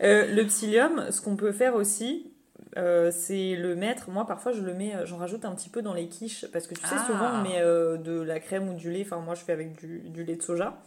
Euh, 0.03 0.35
le 0.35 0.45
psyllium, 0.45 1.09
ce 1.11 1.21
qu'on 1.21 1.37
peut 1.37 1.53
faire 1.53 1.75
aussi, 1.75 2.29
euh, 2.75 3.09
c'est 3.09 3.55
le 3.55 3.77
mettre. 3.77 4.09
Moi, 4.09 4.25
parfois, 4.25 4.51
je 4.51 4.59
le 4.59 4.73
mets, 4.73 4.95
euh, 4.95 5.05
j'en 5.05 5.15
rajoute 5.15 5.45
un 5.45 5.55
petit 5.55 5.69
peu 5.69 5.81
dans 5.81 5.93
les 5.93 6.09
quiches 6.09 6.45
parce 6.51 6.67
que 6.67 6.75
tu 6.75 6.81
sais, 6.81 6.97
souvent, 7.05 7.29
on 7.31 7.39
ah. 7.39 7.43
met 7.43 7.61
de 8.03 8.19
la 8.19 8.41
crème 8.41 8.67
ou 8.67 8.73
du 8.73 8.91
lait. 8.91 9.03
Enfin, 9.05 9.21
moi, 9.21 9.35
je 9.35 9.45
fais 9.45 9.53
avec 9.53 9.79
du, 9.79 10.01
du, 10.09 10.25
lait 10.25 10.35
de 10.35 10.41
soja. 10.41 10.81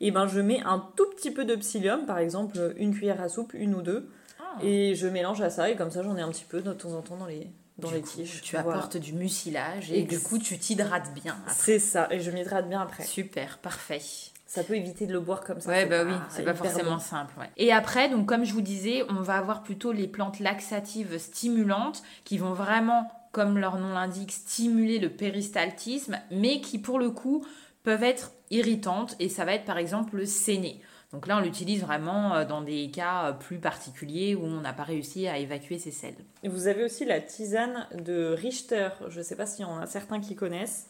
Et 0.00 0.10
ben, 0.12 0.26
je 0.26 0.40
mets 0.40 0.62
un 0.62 0.82
tout 0.96 1.10
petit 1.10 1.30
peu 1.30 1.44
de 1.44 1.56
psyllium, 1.56 2.06
par 2.06 2.16
exemple, 2.16 2.72
une 2.78 2.94
cuillère 2.94 3.20
à 3.20 3.28
soupe, 3.28 3.52
une 3.52 3.74
ou 3.74 3.82
deux. 3.82 4.08
Ah. 4.40 4.64
Et 4.64 4.94
je 4.94 5.08
mélange 5.08 5.42
à 5.42 5.50
ça, 5.50 5.68
et 5.68 5.76
comme 5.76 5.90
ça, 5.90 6.02
j'en 6.02 6.16
ai 6.16 6.22
un 6.22 6.30
petit 6.30 6.46
peu 6.48 6.62
de 6.62 6.72
temps 6.72 6.92
en 6.92 7.02
temps 7.02 7.18
dans 7.18 7.26
les, 7.26 7.48
dans 7.78 7.90
les 7.90 8.02
tiges. 8.02 8.40
Tu 8.42 8.56
apportes 8.56 8.96
du 8.96 9.12
mucilage 9.12 9.92
et, 9.92 10.02
du 10.02 10.20
coup 10.20 10.38
tu 10.38 10.58
t'hydrates 10.58 11.12
bien. 11.14 11.36
C'est 11.48 11.78
ça, 11.78 12.08
et 12.10 12.20
je 12.20 12.30
m'hydrate 12.30 12.68
bien 12.68 12.80
après. 12.80 13.04
Super, 13.04 13.58
parfait. 13.58 14.02
Ça 14.46 14.64
peut 14.64 14.76
éviter 14.76 15.06
de 15.06 15.12
le 15.12 15.20
boire 15.20 15.42
comme 15.42 15.60
ça. 15.60 15.68
Ouais, 15.68 15.84
bah 15.84 16.04
oui, 16.06 16.14
c'est 16.30 16.42
pas 16.42 16.54
forcément 16.54 16.98
simple. 16.98 17.34
Et 17.58 17.70
après, 17.70 18.08
donc 18.08 18.26
comme 18.26 18.44
je 18.44 18.54
vous 18.54 18.62
disais, 18.62 19.04
on 19.10 19.20
va 19.20 19.36
avoir 19.36 19.62
plutôt 19.62 19.92
les 19.92 20.08
plantes 20.08 20.40
laxatives 20.40 21.18
stimulantes 21.18 22.02
qui 22.24 22.38
vont 22.38 22.54
vraiment, 22.54 23.12
comme 23.32 23.58
leur 23.58 23.78
nom 23.78 23.92
l'indique, 23.92 24.32
stimuler 24.32 24.98
le 24.98 25.10
péristaltisme, 25.10 26.18
mais 26.30 26.62
qui 26.62 26.78
pour 26.78 26.98
le 26.98 27.10
coup 27.10 27.44
peuvent 27.82 28.02
être 28.02 28.32
irritantes 28.50 29.16
et 29.18 29.28
ça 29.28 29.44
va 29.44 29.52
être 29.52 29.66
par 29.66 29.76
exemple 29.76 30.16
le 30.16 30.24
séné. 30.24 30.80
Donc 31.12 31.26
là, 31.26 31.38
on 31.38 31.40
l'utilise 31.40 31.82
vraiment 31.82 32.34
euh, 32.34 32.44
dans 32.44 32.60
des 32.60 32.90
cas 32.90 33.28
euh, 33.28 33.32
plus 33.32 33.58
particuliers 33.58 34.34
où 34.34 34.44
on 34.44 34.60
n'a 34.60 34.74
pas 34.74 34.82
réussi 34.82 35.26
à 35.26 35.38
évacuer 35.38 35.78
ces 35.78 35.90
selles. 35.90 36.16
Et 36.42 36.48
vous 36.48 36.66
avez 36.66 36.84
aussi 36.84 37.06
la 37.06 37.20
tisane 37.20 37.86
de 37.94 38.34
Richter. 38.34 38.90
Je 39.08 39.18
ne 39.18 39.22
sais 39.22 39.36
pas 39.36 39.46
s'il 39.46 39.62
y 39.62 39.64
en 39.64 39.78
a 39.78 39.86
certains 39.86 40.20
qui 40.20 40.36
connaissent, 40.36 40.86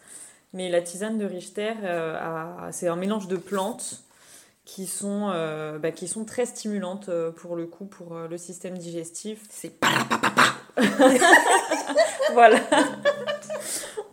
mais 0.53 0.71
la 0.71 0.83
tisane 0.83 1.19
de 1.19 1.25
Richter, 1.25 1.73
euh, 1.85 2.69
c'est 2.73 2.89
un 2.89 2.97
mélange 2.97 3.29
de 3.29 3.37
plantes 3.37 4.03
qui 4.65 4.87
sont, 4.87 5.29
bah, 5.81 5.93
qui 5.93 6.07
sont 6.07 6.27
très 6.27 6.45
stimulantes 6.45 7.09
pour 7.37 7.57
le 7.57 7.65
coup, 7.65 7.87
pour 7.87 8.15
le 8.15 8.37
système 8.37 8.77
digestif. 8.77 9.47
C'est 9.49 9.73
voilà. 12.35 12.61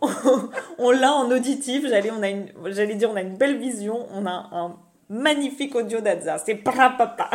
on, 0.00 0.48
on 0.78 0.90
l'a 0.92 1.12
en 1.12 1.30
auditif, 1.30 1.86
j'allais, 1.86 2.10
on 2.10 2.22
a 2.22 2.30
une, 2.30 2.48
j'allais 2.68 2.94
dire 2.94 3.10
on 3.10 3.16
a 3.16 3.20
une 3.20 3.36
belle 3.36 3.58
vision, 3.58 4.06
on 4.12 4.24
a 4.24 4.48
un 4.50 4.78
magnifique 5.08 5.74
audio 5.74 6.00
d'Adza. 6.00 6.38
C'est 6.38 6.56
papa. 6.56 7.30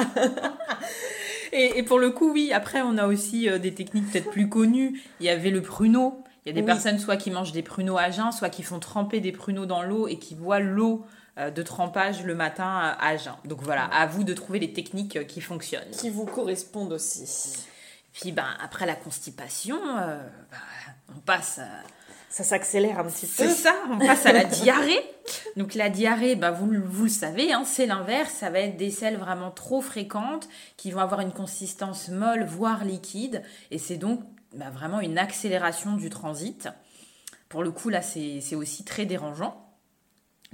et, 1.52 1.80
et 1.80 1.84
pour 1.84 2.00
le 2.00 2.12
coup, 2.12 2.32
oui, 2.32 2.52
après, 2.54 2.82
on 2.82 2.98
a 2.98 3.08
aussi 3.08 3.50
euh, 3.50 3.58
des 3.58 3.74
techniques 3.74 4.12
peut-être 4.12 4.32
plus 4.32 4.50
connues. 4.50 5.02
Il 5.20 5.26
y 5.26 5.30
avait 5.30 5.50
le 5.50 5.62
pruneau. 5.62 6.24
Il 6.46 6.50
y 6.50 6.52
a 6.52 6.60
des 6.60 6.66
personnes 6.66 6.98
soit 6.98 7.18
qui 7.18 7.30
mangent 7.30 7.52
des 7.52 7.62
pruneaux 7.62 8.00
à 8.00 8.10
jeun, 8.10 8.32
soit 8.32 8.50
qui 8.50 8.64
font 8.64 8.80
tremper 8.80 9.20
des 9.20 9.32
pruneaux 9.32 9.68
dans 9.68 9.84
l'eau 9.84 10.08
et 10.08 10.18
qui 10.18 10.34
boivent 10.34 10.64
l'eau 10.64 11.06
euh, 11.38 11.52
de 11.52 11.62
trempage 11.62 12.24
le 12.24 12.34
matin 12.34 12.82
euh, 12.84 12.94
à 13.00 13.16
jeun. 13.16 13.36
Donc 13.46 13.62
voilà, 13.62 13.86
à 13.86 14.08
vous 14.08 14.24
de 14.24 14.34
trouver 14.34 14.58
les 14.58 14.74
techniques 14.74 15.28
qui 15.28 15.40
fonctionnent. 15.40 15.92
Qui 15.92 16.10
vous 16.10 16.26
correspondent 16.26 16.94
aussi. 16.94 17.68
Puis 18.12 18.32
ben, 18.32 18.48
après 18.60 18.88
la 18.88 18.96
constipation, 18.96 19.78
ben, 19.96 20.20
on 21.16 21.20
passe 21.20 21.60
ça 22.32 22.46
s'accélère 22.46 22.98
un 22.98 23.04
petit 23.04 23.26
peu. 23.26 23.44
C'est 23.44 23.50
ça, 23.50 23.76
on 23.92 24.00
passe 24.00 24.26
à 24.26 24.32
la 24.32 24.46
diarrhée. 24.46 25.02
Donc 25.58 25.76
la 25.76 25.90
diarrhée, 25.90 26.36
bah, 26.36 26.50
vous, 26.50 26.72
vous 26.86 27.04
le 27.04 27.10
savez, 27.10 27.52
hein, 27.52 27.64
c'est 27.66 27.86
l'inverse, 27.86 28.32
ça 28.32 28.50
va 28.50 28.60
être 28.60 28.78
des 28.78 28.90
selles 28.90 29.18
vraiment 29.18 29.52
trop 29.52 29.82
fréquentes 29.82 30.48
qui 30.78 30.92
vont 30.92 31.02
avoir 31.02 31.20
une 31.20 31.34
consistance 31.34 32.08
molle, 32.08 32.46
voire 32.46 32.86
liquide, 32.86 33.44
et 33.70 33.78
c'est 33.78 33.98
donc 33.98 34.22
bah, 34.56 34.70
vraiment 34.70 35.02
une 35.02 35.18
accélération 35.18 35.98
du 35.98 36.10
transit. 36.10 36.70
Pour 37.50 37.64
le 37.64 37.72
coup, 37.72 37.90
là, 37.90 38.02
c'est 38.02 38.56
aussi 38.56 38.86
très 38.86 39.06
dérangeant. 39.06 39.68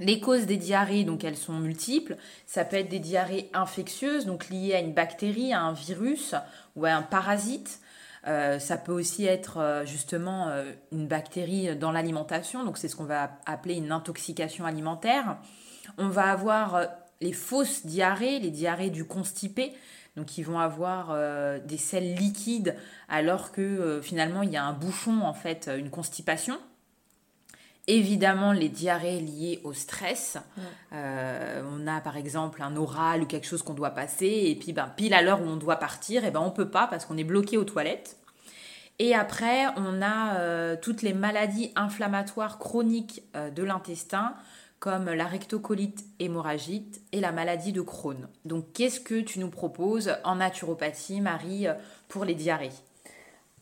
Les 0.00 0.18
causes 0.18 0.46
des 0.46 0.56
diarrhées, 0.56 1.04
donc 1.04 1.22
elles 1.22 1.36
sont 1.36 1.54
multiples. 1.54 2.16
Ça 2.46 2.64
peut 2.64 2.76
être 2.76 2.88
des 2.88 2.98
diarrhées 2.98 3.50
infectieuses, 3.54 4.26
donc 4.26 4.48
liées 4.48 4.74
à 4.74 4.80
une 4.80 4.94
bactérie, 4.94 5.52
à 5.52 5.60
un 5.60 5.72
virus 5.72 6.34
ou 6.74 6.86
à 6.86 6.90
un 6.90 7.02
parasite. 7.02 7.80
Euh, 8.28 8.58
ça 8.58 8.76
peut 8.76 8.92
aussi 8.92 9.24
être 9.24 9.56
euh, 9.56 9.86
justement 9.86 10.48
euh, 10.48 10.70
une 10.92 11.06
bactérie 11.06 11.74
dans 11.76 11.92
l'alimentation, 11.92 12.62
donc 12.62 12.76
c'est 12.76 12.88
ce 12.88 12.94
qu'on 12.94 13.04
va 13.04 13.30
appeler 13.46 13.76
une 13.76 13.90
intoxication 13.90 14.66
alimentaire. 14.66 15.38
On 15.96 16.08
va 16.08 16.30
avoir 16.30 16.88
les 17.22 17.32
fausses 17.32 17.86
diarrhées, 17.86 18.38
les 18.38 18.50
diarrhées 18.50 18.90
du 18.90 19.06
constipé, 19.06 19.72
donc 20.16 20.26
qui 20.26 20.42
vont 20.42 20.58
avoir 20.58 21.16
des 21.60 21.78
selles 21.78 22.14
liquides 22.14 22.76
alors 23.08 23.50
que 23.50 24.00
finalement 24.02 24.42
il 24.42 24.50
y 24.50 24.56
a 24.56 24.64
un 24.64 24.72
bouchon 24.72 25.22
en 25.22 25.32
fait, 25.32 25.70
une 25.76 25.90
constipation. 25.90 26.58
Évidemment, 27.86 28.52
les 28.52 28.68
diarrhées 28.68 29.20
liées 29.20 29.60
au 29.64 29.72
stress. 29.72 30.36
on 30.92 31.86
a 31.86 32.00
par 32.02 32.16
exemple 32.16 32.62
un 32.62 32.76
oral 32.76 33.22
ou 33.22 33.26
quelque 33.26 33.46
chose 33.46 33.62
qu'on 33.62 33.74
doit 33.74 33.90
passer, 33.90 34.44
et 34.46 34.54
puis 34.54 34.72
ben, 34.72 34.92
pile 34.94 35.14
à 35.14 35.22
l'heure 35.22 35.40
où 35.40 35.46
on 35.46 35.56
doit 35.56 35.76
partir, 35.76 36.24
et 36.24 36.30
ben, 36.30 36.40
on 36.40 36.50
peut 36.50 36.70
pas 36.70 36.86
parce 36.86 37.06
qu'on 37.06 37.16
est 37.16 37.24
bloqué 37.24 37.56
aux 37.56 37.64
toilettes. 37.64 38.17
Et 39.00 39.14
après, 39.14 39.66
on 39.76 40.02
a 40.02 40.38
euh, 40.38 40.74
toutes 40.80 41.02
les 41.02 41.12
maladies 41.12 41.70
inflammatoires 41.76 42.58
chroniques 42.58 43.22
euh, 43.36 43.48
de 43.50 43.62
l'intestin, 43.62 44.34
comme 44.80 45.08
la 45.10 45.26
rectocolite 45.26 46.04
hémorragique 46.18 47.00
et 47.12 47.20
la 47.20 47.30
maladie 47.30 47.70
de 47.72 47.80
Crohn. 47.80 48.26
Donc, 48.44 48.72
qu'est-ce 48.72 48.98
que 49.00 49.20
tu 49.20 49.38
nous 49.38 49.50
proposes 49.50 50.16
en 50.24 50.34
naturopathie, 50.36 51.20
Marie, 51.20 51.68
euh, 51.68 51.74
pour 52.08 52.24
les 52.24 52.34
diarrhées? 52.34 52.72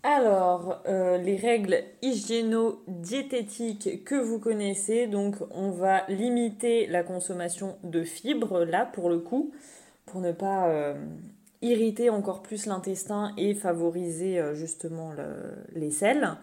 Alors, 0.03 0.83
les 0.87 1.37
règles 1.37 1.79
hygiéno-diététiques 2.01 4.05
que 4.05 4.15
vous 4.15 4.39
connaissez, 4.39 5.07
donc 5.09 5.35
on 5.51 5.73
va 5.73 6.07
limiter 6.07 6.87
la 6.87 7.03
consommation 7.03 7.77
de 7.83 8.05
fibres, 8.05 8.65
là 8.65 8.87
pour 8.87 9.11
le 9.11 9.19
coup, 9.19 9.53
pour 10.05 10.21
ne 10.21 10.31
pas 10.31 10.95
irriter 11.67 12.11
encore 12.11 12.43
plus 12.43 12.67
l'intestin 12.67 13.33
et 13.37 13.55
favoriser 13.55 14.39
euh, 14.39 14.55
justement 14.55 15.13
les 15.75 15.91
sels. 15.91 16.37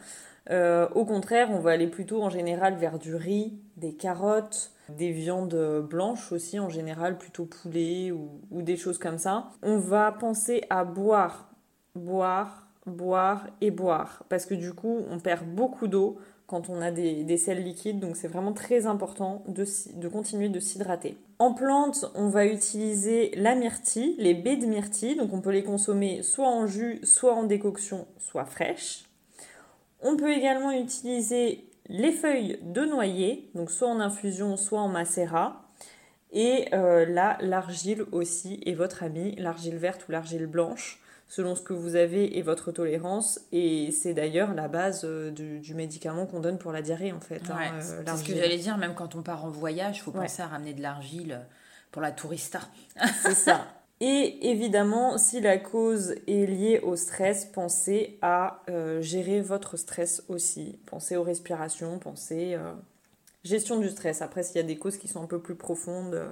Euh, 0.50 0.88
au 0.94 1.06
contraire, 1.06 1.50
on 1.52 1.60
va 1.60 1.72
aller 1.72 1.88
plutôt 1.88 2.22
en 2.22 2.30
général 2.30 2.76
vers 2.76 3.00
du 3.00 3.16
riz, 3.16 3.58
des 3.78 3.94
carottes, 3.94 4.72
des 4.90 5.12
viandes 5.12 5.86
blanches 5.90 6.32
aussi 6.32 6.60
en 6.60 6.70
général, 6.70 7.18
plutôt 7.18 7.46
poulet 7.46 8.12
ou, 8.12 8.42
ou 8.52 8.62
des 8.62 8.76
choses 8.76 8.98
comme 8.98 9.18
ça. 9.18 9.50
On 9.62 9.78
va 9.78 10.12
penser 10.12 10.64
à 10.70 10.84
boire, 10.84 11.50
boire, 11.96 12.68
boire 12.86 13.48
et 13.62 13.72
boire 13.72 14.24
parce 14.30 14.46
que 14.46 14.54
du 14.54 14.74
coup 14.74 15.00
on 15.10 15.20
perd 15.20 15.46
beaucoup 15.46 15.88
d'eau 15.88 16.18
quand 16.54 16.70
on 16.70 16.82
a 16.84 16.92
des, 16.92 17.38
sels 17.38 17.64
liquides, 17.64 18.00
donc 18.00 18.16
c'est 18.16 18.28
vraiment 18.28 18.54
très 18.54 18.86
important 18.86 19.44
de, 19.48 20.08
continuer 20.08 20.50
de 20.50 20.60
s'hydrater. 20.60 21.18
En 21.40 21.52
plante, 21.52 22.06
on 22.14 22.30
va 22.30 22.46
utiliser 22.46 23.32
la 23.34 23.56
myrtille, 23.56 24.14
les 24.20 24.36
baies 24.36 24.58
de 24.58 24.68
myrtille, 24.68 25.16
donc 25.16 25.34
on 25.34 25.42
peut 25.42 25.50
les 25.50 25.64
consommer 25.64 26.22
soit 26.22 26.48
en 26.48 26.68
jus, 26.68 27.00
soit 27.02 27.34
en 27.34 27.46
décoction, 27.46 28.06
soit 28.20 28.46
fraîches. 28.46 29.06
On 30.00 30.16
peut 30.16 30.32
également 30.32 30.72
utiliser 30.72 31.66
les 31.88 32.12
feuilles 32.12 32.60
de 32.62 32.86
noyer, 32.86 33.50
donc 33.56 33.72
soit 33.72 33.88
en 33.88 34.00
infusion, 34.00 34.56
soit 34.56 34.80
en 34.80 34.90
macérat. 34.90 35.64
Et 36.34 36.68
euh, 36.76 37.08
là, 37.08 37.40
l'argile 37.42 38.06
aussi 38.12 38.62
est 38.68 38.76
votre 38.76 39.02
amie, 39.02 39.34
l'argile 39.38 39.78
verte 39.78 40.08
ou 40.08 40.12
l'argile 40.12 40.46
blanche 40.46 41.03
selon 41.34 41.56
ce 41.56 41.62
que 41.62 41.74
vous 41.74 41.96
avez 41.96 42.38
et 42.38 42.44
votre 42.44 42.72
tolérance. 42.72 43.40
Et 43.52 43.90
c'est 43.90 44.14
d'ailleurs 44.14 44.54
la 44.54 44.68
base 44.68 45.02
euh, 45.04 45.32
du, 45.32 45.74
médicament 45.74 46.28
qu'on 46.28 46.40
donne 46.40 46.60
pour 46.60 46.72
la 46.72 46.84
diarrhée, 46.84 47.12
en 47.12 47.20
fait. 47.20 47.42
Hein, 47.50 47.58
euh, 47.74 48.04
c'est 48.06 48.18
ce 48.18 48.24
que 48.24 48.36
j'allais 48.36 48.60
dire, 48.60 48.78
même 48.78 48.94
quand 48.94 49.16
on 49.16 49.24
part 49.24 49.44
en 49.44 49.50
voyage, 49.50 49.98
il 49.98 50.02
faut 50.02 50.12
penser 50.12 50.44
à 50.44 50.48
ramener 50.48 50.76
de 50.76 50.82
l'argile 50.84 51.42
pour 51.92 52.04
la 52.04 52.12
tourista. 52.12 52.60
c'est 53.24 53.34
ça. 53.34 53.66
Et 54.00 54.52
évidemment, 54.52 55.18
si 55.18 55.42
la 55.42 55.58
cause 55.58 56.14
est 56.28 56.46
liée 56.46 56.80
au 56.84 56.96
stress, 56.96 57.46
pensez 57.46 58.20
à 58.22 58.62
euh, 58.70 59.02
gérer 59.02 59.42
votre 59.42 59.76
stress 59.76 60.24
aussi. 60.30 60.78
Pensez 60.86 61.16
aux 61.16 61.24
respirations, 61.24 61.98
pensez 61.98 62.56
gestion 63.44 63.80
du 63.80 63.90
stress. 63.90 64.22
Après, 64.22 64.44
s'il 64.44 64.58
y 64.58 64.60
a 64.60 64.64
des 64.64 64.78
causes 64.78 64.98
qui 64.98 65.08
sont 65.08 65.24
un 65.24 65.28
peu 65.28 65.40
plus 65.40 65.56
profondes, 65.56 66.28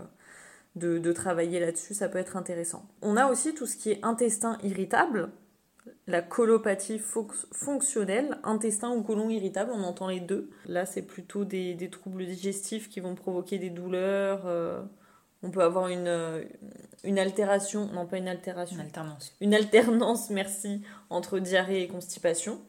de, 0.76 1.12
travailler 1.12 1.60
là-dessus, 1.60 1.94
ça 1.94 2.10
peut 2.10 2.18
être 2.18 2.38
intéressant. 2.38 2.86
On 3.02 3.18
a 3.18 3.28
aussi 3.28 3.54
tout 3.54 3.66
ce 3.66 3.76
qui 3.76 3.92
est 3.92 4.00
intestin 4.04 4.58
irritable, 4.64 5.30
la 6.08 6.22
colopathie 6.22 7.02
fonctionnelle, 7.52 8.38
intestin 8.44 8.92
ou 8.92 9.02
côlon 9.02 9.30
irritable, 9.30 9.72
on 9.74 9.84
entend 9.84 10.08
les 10.08 10.20
deux. 10.20 10.50
Là, 10.68 10.86
c'est 10.86 11.02
plutôt 11.02 11.44
des, 11.46 11.90
troubles 11.92 12.26
digestifs 12.26 12.90
qui 12.90 13.00
vont 13.00 13.16
provoquer 13.16 13.58
des 13.58 13.70
douleurs. 13.70 14.44
Euh, 14.46 14.82
on 15.44 15.50
peut 15.50 15.64
avoir 15.64 15.88
une, 15.88 16.08
euh, 16.08 16.44
une 17.04 17.18
altération, 17.18 17.88
non 17.94 18.06
pas 18.06 18.18
une 18.18 18.28
altération. 18.28 18.76
Une 18.76 18.82
alternance. 18.82 19.34
Une 19.42 19.54
alternance, 19.54 20.30
merci, 20.30 20.82
entre 21.10 21.40
diarrhée 21.40 21.82
et 21.82 21.88
constipation. 21.88 22.60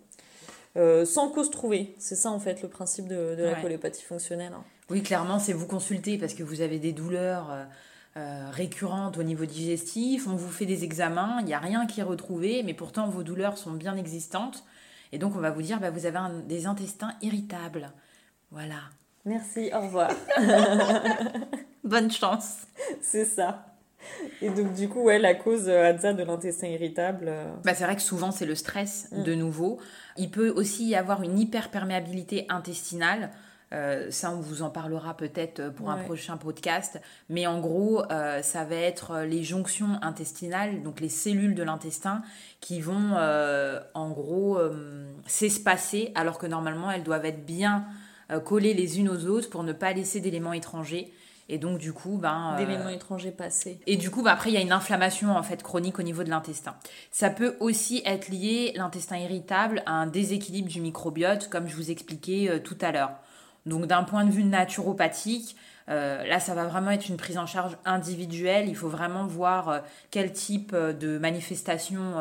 Euh, 0.76 1.04
sans 1.04 1.28
cause 1.28 1.50
trouvée. 1.50 1.94
C'est 1.98 2.14
ça 2.14 2.30
en 2.30 2.38
fait 2.38 2.62
le 2.62 2.68
principe 2.68 3.06
de, 3.06 3.36
la 3.38 3.60
colopathie 3.60 4.02
fonctionnelle. 4.02 4.52
Hein. 4.54 4.64
Oui, 4.88 5.02
clairement, 5.02 5.38
c'est 5.38 5.52
vous 5.52 5.66
consulter 5.66 6.16
parce 6.16 6.32
que 6.32 6.42
vous 6.42 6.62
avez 6.62 6.78
des 6.78 6.92
douleurs 6.92 7.50
euh, 7.50 7.64
récurrentes 8.14 9.16
au 9.16 9.22
niveau 9.22 9.46
digestif, 9.46 10.26
on 10.26 10.36
vous 10.36 10.50
fait 10.50 10.66
des 10.66 10.84
examens, 10.84 11.38
il 11.40 11.46
n'y 11.46 11.54
a 11.54 11.58
rien 11.58 11.86
qui 11.86 12.00
est 12.00 12.04
retrouvé, 12.04 12.62
mais 12.62 12.74
pourtant 12.74 13.08
vos 13.08 13.22
douleurs 13.22 13.56
sont 13.56 13.72
bien 13.72 13.96
existantes. 13.96 14.64
Et 15.12 15.18
donc 15.18 15.34
on 15.34 15.40
va 15.40 15.50
vous 15.50 15.62
dire, 15.62 15.80
bah, 15.80 15.90
vous 15.90 16.04
avez 16.04 16.18
des 16.46 16.66
intestins 16.66 17.14
irritables. 17.22 17.90
Voilà. 18.50 18.80
Merci, 19.24 19.70
au 19.72 19.80
revoir. 19.80 20.10
Bonne 21.84 22.10
chance. 22.10 22.66
C'est 23.00 23.24
ça. 23.24 23.66
Et 24.40 24.50
donc, 24.50 24.72
du 24.72 24.88
coup, 24.88 25.02
ouais, 25.04 25.18
la 25.18 25.34
cause 25.34 25.68
euh, 25.68 25.92
de 25.92 26.22
l'intestin 26.22 26.66
irritable. 26.66 27.26
Euh, 27.28 27.52
bah, 27.64 27.74
c'est 27.74 27.84
vrai 27.84 27.96
que 27.96 28.02
souvent, 28.02 28.30
c'est 28.30 28.46
le 28.46 28.54
stress, 28.54 29.08
mm. 29.12 29.22
de 29.22 29.34
nouveau. 29.34 29.78
Il 30.16 30.30
peut 30.30 30.50
aussi 30.50 30.88
y 30.88 30.94
avoir 30.94 31.22
une 31.22 31.38
hyperperméabilité 31.38 32.46
intestinale. 32.48 33.30
Euh, 33.72 34.10
ça, 34.10 34.30
on 34.30 34.40
vous 34.40 34.62
en 34.62 34.70
parlera 34.70 35.16
peut-être 35.16 35.70
pour 35.70 35.90
un 35.90 35.96
prochain 35.96 36.36
podcast. 36.36 37.00
Mais 37.28 37.46
en 37.46 37.60
gros, 37.60 38.04
euh, 38.10 38.42
ça 38.42 38.64
va 38.64 38.76
être 38.76 39.20
les 39.20 39.42
jonctions 39.42 39.98
intestinales, 40.02 40.82
donc 40.82 41.00
les 41.00 41.08
cellules 41.08 41.54
de 41.54 41.62
l'intestin, 41.62 42.22
qui 42.60 42.80
vont 42.80 43.16
en 43.94 44.10
gros 44.10 44.58
s'espacer, 45.26 46.12
alors 46.14 46.38
que 46.38 46.46
normalement, 46.46 46.90
elles 46.90 47.02
doivent 47.02 47.26
être 47.26 47.44
bien 47.44 47.84
collées 48.44 48.74
les 48.74 48.98
unes 48.98 49.08
aux 49.08 49.26
autres 49.26 49.50
pour 49.50 49.62
ne 49.62 49.72
pas 49.72 49.92
laisser 49.92 50.20
d'éléments 50.20 50.52
étrangers. 50.52 51.12
Et 51.48 51.58
donc, 51.58 51.78
du 51.78 51.92
coup, 51.92 52.18
ben. 52.18 52.54
D'éléments 52.56 52.88
étrangers 52.88 53.30
passés. 53.30 53.78
Et 53.86 53.96
du 53.96 54.10
coup, 54.10 54.22
ben, 54.22 54.30
après, 54.30 54.50
il 54.50 54.54
y 54.54 54.56
a 54.56 54.60
une 54.60 54.72
inflammation, 54.72 55.36
en 55.36 55.42
fait, 55.42 55.62
chronique 55.62 55.98
au 55.98 56.02
niveau 56.02 56.22
de 56.22 56.30
l'intestin. 56.30 56.74
Ça 57.10 57.30
peut 57.30 57.56
aussi 57.60 58.02
être 58.06 58.28
lié, 58.28 58.72
l'intestin 58.74 59.18
irritable, 59.18 59.82
à 59.84 59.92
un 59.92 60.06
déséquilibre 60.06 60.68
du 60.68 60.80
microbiote, 60.80 61.50
comme 61.50 61.68
je 61.68 61.76
vous 61.76 61.90
expliquais 61.90 62.48
euh, 62.48 62.58
tout 62.58 62.78
à 62.80 62.92
l'heure. 62.92 63.10
Donc, 63.66 63.86
d'un 63.86 64.02
point 64.02 64.24
de 64.24 64.30
vue 64.30 64.44
naturopathique, 64.44 65.56
euh, 65.88 66.24
là, 66.24 66.40
ça 66.40 66.54
va 66.54 66.66
vraiment 66.66 66.90
être 66.90 67.08
une 67.08 67.16
prise 67.16 67.38
en 67.38 67.46
charge 67.46 67.76
individuelle. 67.84 68.68
Il 68.68 68.76
faut 68.76 68.88
vraiment 68.88 69.26
voir 69.26 69.68
euh, 69.68 69.78
quel 70.10 70.32
type 70.32 70.74
de 70.74 71.18
manifestation 71.18 72.14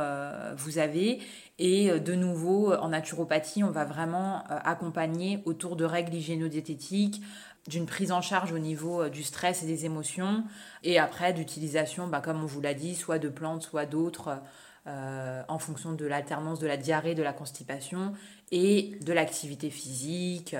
vous 0.55 0.77
avez. 0.77 1.19
Et 1.59 1.99
de 1.99 2.15
nouveau, 2.15 2.73
en 2.73 2.89
naturopathie, 2.89 3.63
on 3.63 3.69
va 3.69 3.85
vraiment 3.85 4.43
accompagner 4.47 5.43
autour 5.45 5.75
de 5.75 5.85
règles 5.85 6.15
hygiéno-diététiques, 6.15 7.21
d'une 7.67 7.85
prise 7.85 8.11
en 8.11 8.21
charge 8.21 8.51
au 8.51 8.59
niveau 8.59 9.03
euh, 9.03 9.09
du 9.09 9.23
stress 9.23 9.63
et 9.63 9.67
des 9.67 9.85
émotions, 9.85 10.43
et 10.83 10.99
après 10.99 11.33
d'utilisation, 11.33 12.07
bah, 12.07 12.21
comme 12.21 12.43
on 12.43 12.47
vous 12.47 12.61
l'a 12.61 12.73
dit, 12.73 12.95
soit 12.95 13.19
de 13.19 13.29
plantes, 13.29 13.63
soit 13.63 13.85
d'autres, 13.85 14.39
euh, 14.87 15.43
en 15.47 15.59
fonction 15.59 15.93
de 15.93 16.05
l'alternance 16.05 16.59
de 16.59 16.67
la 16.67 16.77
diarrhée, 16.77 17.13
de 17.13 17.23
la 17.23 17.33
constipation, 17.33 18.13
et 18.51 18.97
de 19.01 19.13
l'activité 19.13 19.69
physique, 19.69 20.55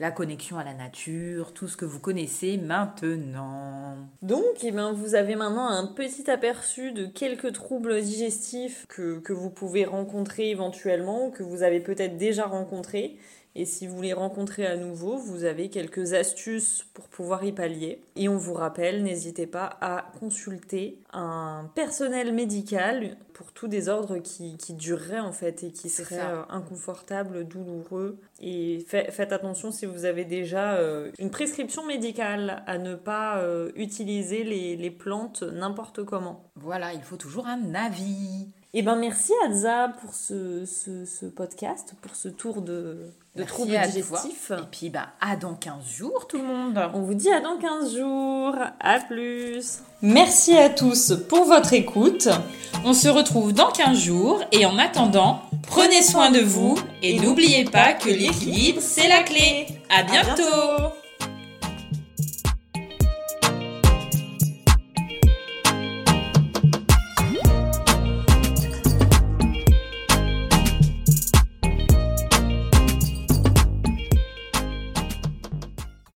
la 0.00 0.10
connexion 0.10 0.58
à 0.58 0.64
la 0.64 0.74
nature, 0.74 1.52
tout 1.52 1.68
ce 1.68 1.76
que 1.76 1.84
vous 1.84 2.00
connaissez 2.00 2.56
maintenant. 2.56 3.96
Donc, 4.22 4.62
eh 4.62 4.72
ben, 4.72 4.92
vous 4.92 5.14
avez 5.14 5.36
maintenant 5.36 5.68
un 5.68 5.86
petit 5.86 6.30
aperçu 6.30 6.92
de 6.92 7.06
quelques 7.06 7.52
troubles 7.52 8.00
digestifs 8.00 8.86
que, 8.88 9.18
que 9.20 9.32
vous 9.32 9.50
pouvez 9.50 9.84
rencontrer 9.84 10.50
éventuellement, 10.50 11.30
que 11.30 11.42
vous 11.42 11.62
avez 11.62 11.80
peut-être 11.80 12.16
déjà 12.16 12.46
rencontrés 12.46 13.16
et 13.54 13.66
si 13.66 13.86
vous 13.86 14.00
les 14.00 14.14
rencontrez 14.14 14.66
à 14.66 14.76
nouveau, 14.76 15.18
vous 15.18 15.44
avez 15.44 15.68
quelques 15.68 16.14
astuces 16.14 16.86
pour 16.94 17.08
pouvoir 17.08 17.44
y 17.44 17.52
pallier. 17.52 18.02
Et 18.16 18.28
on 18.28 18.38
vous 18.38 18.54
rappelle, 18.54 19.02
n'hésitez 19.02 19.46
pas 19.46 19.76
à 19.80 20.10
consulter 20.18 20.98
un 21.12 21.70
personnel 21.74 22.32
médical 22.32 23.16
pour 23.34 23.52
tout 23.52 23.68
désordre 23.68 24.18
qui, 24.18 24.56
qui 24.56 24.72
durerait 24.72 25.20
en 25.20 25.32
fait 25.32 25.64
et 25.64 25.70
qui 25.70 25.90
serait 25.90 26.20
euh, 26.20 26.42
inconfortable, 26.48 27.44
douloureux. 27.44 28.18
Et 28.40 28.84
faites 28.88 29.32
attention 29.32 29.70
si 29.70 29.84
vous 29.84 30.06
avez 30.06 30.24
déjà 30.24 30.76
euh, 30.76 31.10
une 31.18 31.30
prescription 31.30 31.84
médicale 31.84 32.62
à 32.66 32.78
ne 32.78 32.94
pas 32.94 33.38
euh, 33.38 33.70
utiliser 33.76 34.44
les, 34.44 34.76
les 34.76 34.90
plantes 34.90 35.42
n'importe 35.42 36.04
comment. 36.04 36.44
Voilà, 36.56 36.94
il 36.94 37.02
faut 37.02 37.16
toujours 37.16 37.46
un 37.46 37.74
avis. 37.74 38.48
Eh 38.74 38.80
ben 38.80 38.96
merci 38.96 39.32
Adza 39.44 39.92
pour 40.00 40.14
ce, 40.14 40.64
ce, 40.64 41.04
ce 41.04 41.26
podcast, 41.26 41.92
pour 42.00 42.16
ce 42.16 42.28
tour 42.28 42.62
de, 42.62 43.10
de 43.36 43.42
troubles 43.44 43.78
digestifs. 43.86 44.50
Et 44.50 44.62
puis 44.70 44.88
bah 44.88 45.08
à 45.20 45.36
dans 45.36 45.54
15 45.54 45.86
jours 45.86 46.26
tout 46.26 46.38
le 46.38 46.44
monde. 46.44 46.78
On 46.94 47.02
vous 47.02 47.12
dit 47.12 47.30
à 47.30 47.40
dans 47.40 47.58
15 47.58 47.94
jours. 47.94 48.56
À 48.80 48.98
plus. 49.00 49.80
Merci 50.00 50.56
à 50.56 50.70
tous 50.70 51.12
pour 51.28 51.44
votre 51.44 51.74
écoute. 51.74 52.28
On 52.86 52.94
se 52.94 53.08
retrouve 53.08 53.52
dans 53.52 53.70
15 53.70 53.98
jours 53.98 54.42
et 54.52 54.64
en 54.64 54.78
attendant, 54.78 55.42
prenez 55.66 56.00
soin 56.02 56.30
de 56.30 56.40
vous 56.40 56.74
et 57.02 57.20
n'oubliez 57.20 57.64
pas 57.66 57.92
que 57.92 58.08
l'équilibre 58.08 58.80
c'est 58.80 59.08
la 59.08 59.22
clé. 59.22 59.66
À 59.90 60.02
bientôt. 60.02 60.94